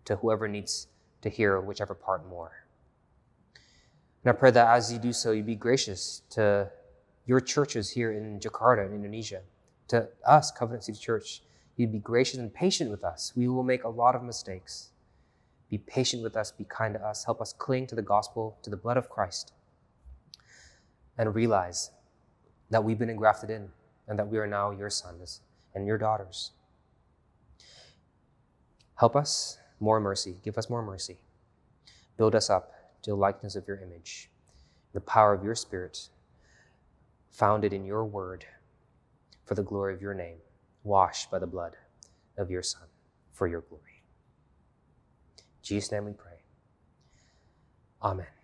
to 0.05 0.15
whoever 0.17 0.47
needs 0.47 0.87
to 1.21 1.29
hear 1.29 1.59
whichever 1.59 1.95
part 1.95 2.27
more. 2.27 2.64
And 4.25 4.33
I 4.33 4.35
pray 4.35 4.49
that 4.49 4.75
as 4.75 4.91
you 4.91 4.97
do 4.97 5.13
so, 5.13 5.31
you 5.31 5.43
be 5.43 5.53
gracious 5.53 6.23
to 6.31 6.71
your 7.27 7.39
churches 7.39 7.91
here 7.91 8.11
in 8.11 8.39
Jakarta, 8.39 8.83
in 8.87 8.95
Indonesia, 8.95 9.41
to 9.89 10.09
us, 10.25 10.49
Covenant 10.49 10.83
City 10.83 10.97
Church. 10.97 11.43
You'd 11.77 11.91
be 11.91 11.99
gracious 11.99 12.39
and 12.39 12.51
patient 12.51 12.89
with 12.89 13.03
us. 13.03 13.33
We 13.35 13.47
will 13.47 13.61
make 13.61 13.83
a 13.83 13.89
lot 13.89 14.15
of 14.15 14.23
mistakes. 14.23 14.89
Be 15.69 15.77
patient 15.77 16.23
with 16.23 16.35
us, 16.35 16.51
be 16.51 16.63
kind 16.63 16.95
to 16.95 17.05
us, 17.05 17.23
help 17.23 17.39
us 17.39 17.53
cling 17.53 17.85
to 17.87 17.95
the 17.95 18.01
gospel, 18.01 18.57
to 18.63 18.71
the 18.71 18.77
blood 18.77 18.97
of 18.97 19.09
Christ, 19.09 19.53
and 21.19 21.35
realize 21.35 21.91
that 22.71 22.83
we've 22.83 22.97
been 22.97 23.11
engrafted 23.11 23.51
in 23.51 23.69
and 24.07 24.17
that 24.17 24.27
we 24.27 24.39
are 24.39 24.47
now 24.47 24.71
your 24.71 24.89
sons 24.89 25.41
and 25.75 25.85
your 25.85 25.99
daughters. 25.99 26.51
Help 28.95 29.15
us, 29.15 29.59
more 29.79 29.99
mercy. 29.99 30.37
Give 30.43 30.57
us 30.57 30.67
more 30.67 30.81
mercy. 30.81 31.17
Build 32.17 32.33
us 32.33 32.49
up 32.49 32.74
to 33.05 33.11
the 33.11 33.15
likeness 33.15 33.55
of 33.55 33.67
your 33.67 33.77
image, 33.77 34.31
the 34.93 34.99
power 34.99 35.31
of 35.31 35.43
your 35.43 35.53
Spirit, 35.53 36.09
founded 37.29 37.71
in 37.71 37.85
your 37.85 38.03
word 38.03 38.45
for 39.45 39.53
the 39.53 39.61
glory 39.61 39.93
of 39.93 40.01
your 40.01 40.15
name, 40.15 40.37
washed 40.83 41.29
by 41.29 41.37
the 41.37 41.45
blood 41.45 41.77
of 42.35 42.49
your 42.49 42.63
Son 42.63 42.87
for 43.31 43.45
your 43.45 43.61
glory. 43.61 44.01
In 45.37 45.43
Jesus' 45.61 45.91
name 45.91 46.05
we 46.05 46.13
pray. 46.13 46.41
Amen. 48.01 48.34